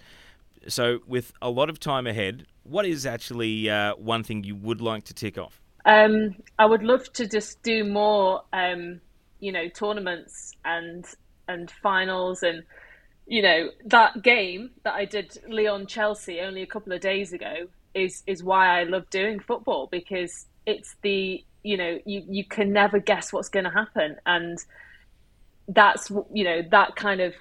[0.69, 4.81] So, with a lot of time ahead, what is actually uh, one thing you would
[4.81, 5.61] like to tick off?
[5.85, 9.01] Um, I would love to just do more, um,
[9.41, 11.07] you know, tournaments and
[11.49, 12.63] and finals and
[13.27, 17.69] you know that game that I did Lyon Chelsea only a couple of days ago
[17.95, 22.73] is is why I love doing football because it's the you know you you can
[22.73, 24.59] never guess what's going to happen and
[25.69, 27.35] that's you know that kind of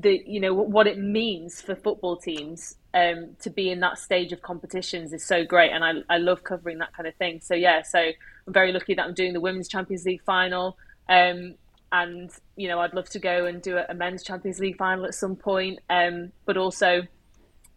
[0.00, 4.32] the you know what it means for football teams um, to be in that stage
[4.32, 7.40] of competitions is so great and I, I love covering that kind of thing.
[7.42, 10.76] So yeah so I'm very lucky that I'm doing the women's Champions League final
[11.08, 11.54] um,
[11.90, 15.14] and you know I'd love to go and do a, men's Champions League final at
[15.14, 17.02] some point um, but also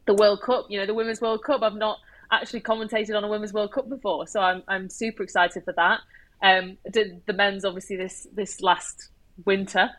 [0.05, 1.63] the World Cup you know the women's World Cup.
[1.63, 1.97] I've not
[2.32, 5.99] actually commentated on a Women's World Cup before, so I'm I'm super excited for that.
[6.43, 9.09] Um, did the men's obviously this this last
[9.45, 9.89] winter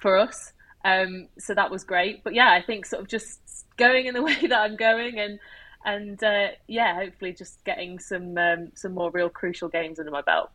[0.00, 0.52] for us,
[0.84, 2.24] um, so that was great.
[2.24, 3.40] But yeah, I think sort of just
[3.76, 5.38] going in the way that I'm going and
[5.84, 10.22] and uh, yeah, hopefully just getting some um, some more real crucial games under my
[10.22, 10.50] belt.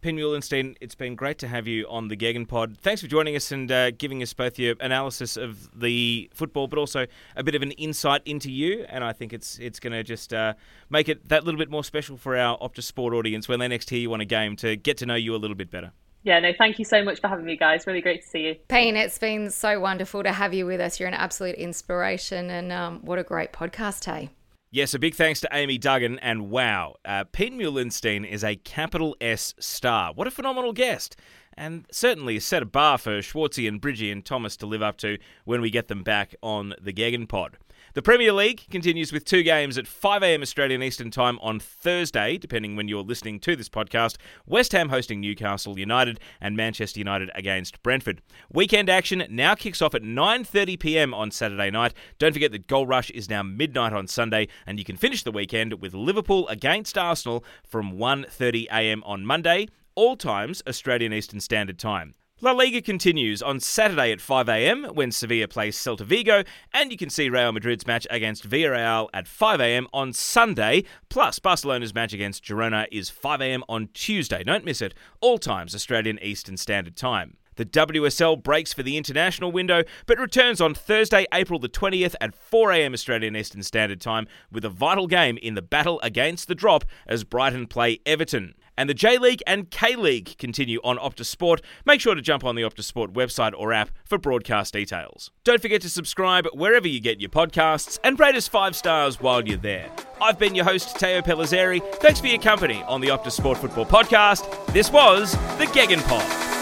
[0.00, 2.78] Pien Meulensteen, it's been great to have you on the Gegen Pod.
[2.78, 6.78] Thanks for joining us and uh, giving us both your analysis of the football, but
[6.78, 7.06] also
[7.36, 8.86] a bit of an insight into you.
[8.88, 10.54] And I think it's it's going to just uh,
[10.88, 13.90] make it that little bit more special for our Optus Sport audience when they next
[13.90, 15.92] hear you on a game to get to know you a little bit better.
[16.22, 17.86] Yeah, no, thank you so much for having me, guys.
[17.86, 18.56] Really great to see you.
[18.68, 21.00] Pien, it's been so wonderful to have you with us.
[21.00, 24.30] You're an absolute inspiration, and um, what a great podcast, hey?
[24.70, 29.16] Yes, a big thanks to Amy Duggan, and wow, uh, Pien Meulensteen is a capital
[29.20, 30.12] S star.
[30.12, 31.16] What a phenomenal guest!
[31.54, 35.18] And certainly set a bar for Schwartzy and Bridgie and Thomas to live up to
[35.44, 37.58] when we get them back on the Gegen Pod.
[37.92, 42.76] The Premier League continues with two games at 5am Australian Eastern Time on Thursday, depending
[42.76, 44.16] when you're listening to this podcast.
[44.46, 48.22] West Ham hosting Newcastle United and Manchester United against Brentford.
[48.48, 51.92] Weekend action now kicks off at 9.30pm on Saturday night.
[52.20, 55.32] Don't forget that Goal Rush is now midnight on Sunday, and you can finish the
[55.32, 59.66] weekend with Liverpool against Arsenal from 1.30am on Monday,
[59.96, 62.14] all times Australian Eastern Standard Time.
[62.42, 67.10] La Liga continues on Saturday at 5am when Sevilla plays Celta Vigo, and you can
[67.10, 70.84] see Real Madrid's match against Villarreal at 5am on Sunday.
[71.10, 74.42] Plus, Barcelona's match against Girona is 5am on Tuesday.
[74.42, 74.94] Don't miss it.
[75.20, 77.36] All times Australian Eastern Standard Time.
[77.56, 82.34] The WSL breaks for the international window, but returns on Thursday, April the 20th at
[82.50, 86.86] 4am Australian Eastern Standard Time with a vital game in the battle against the drop
[87.06, 88.54] as Brighton play Everton.
[88.80, 91.60] And the J League and K League continue on Optus Sport.
[91.84, 95.30] Make sure to jump on the Optus Sport website or app for broadcast details.
[95.44, 99.46] Don't forget to subscribe wherever you get your podcasts and rate us five stars while
[99.46, 99.90] you're there.
[100.22, 101.82] I've been your host, Teo Pellizzeri.
[101.96, 104.72] Thanks for your company on the Optus Sport Football Podcast.
[104.72, 106.59] This was the Gegen Pod.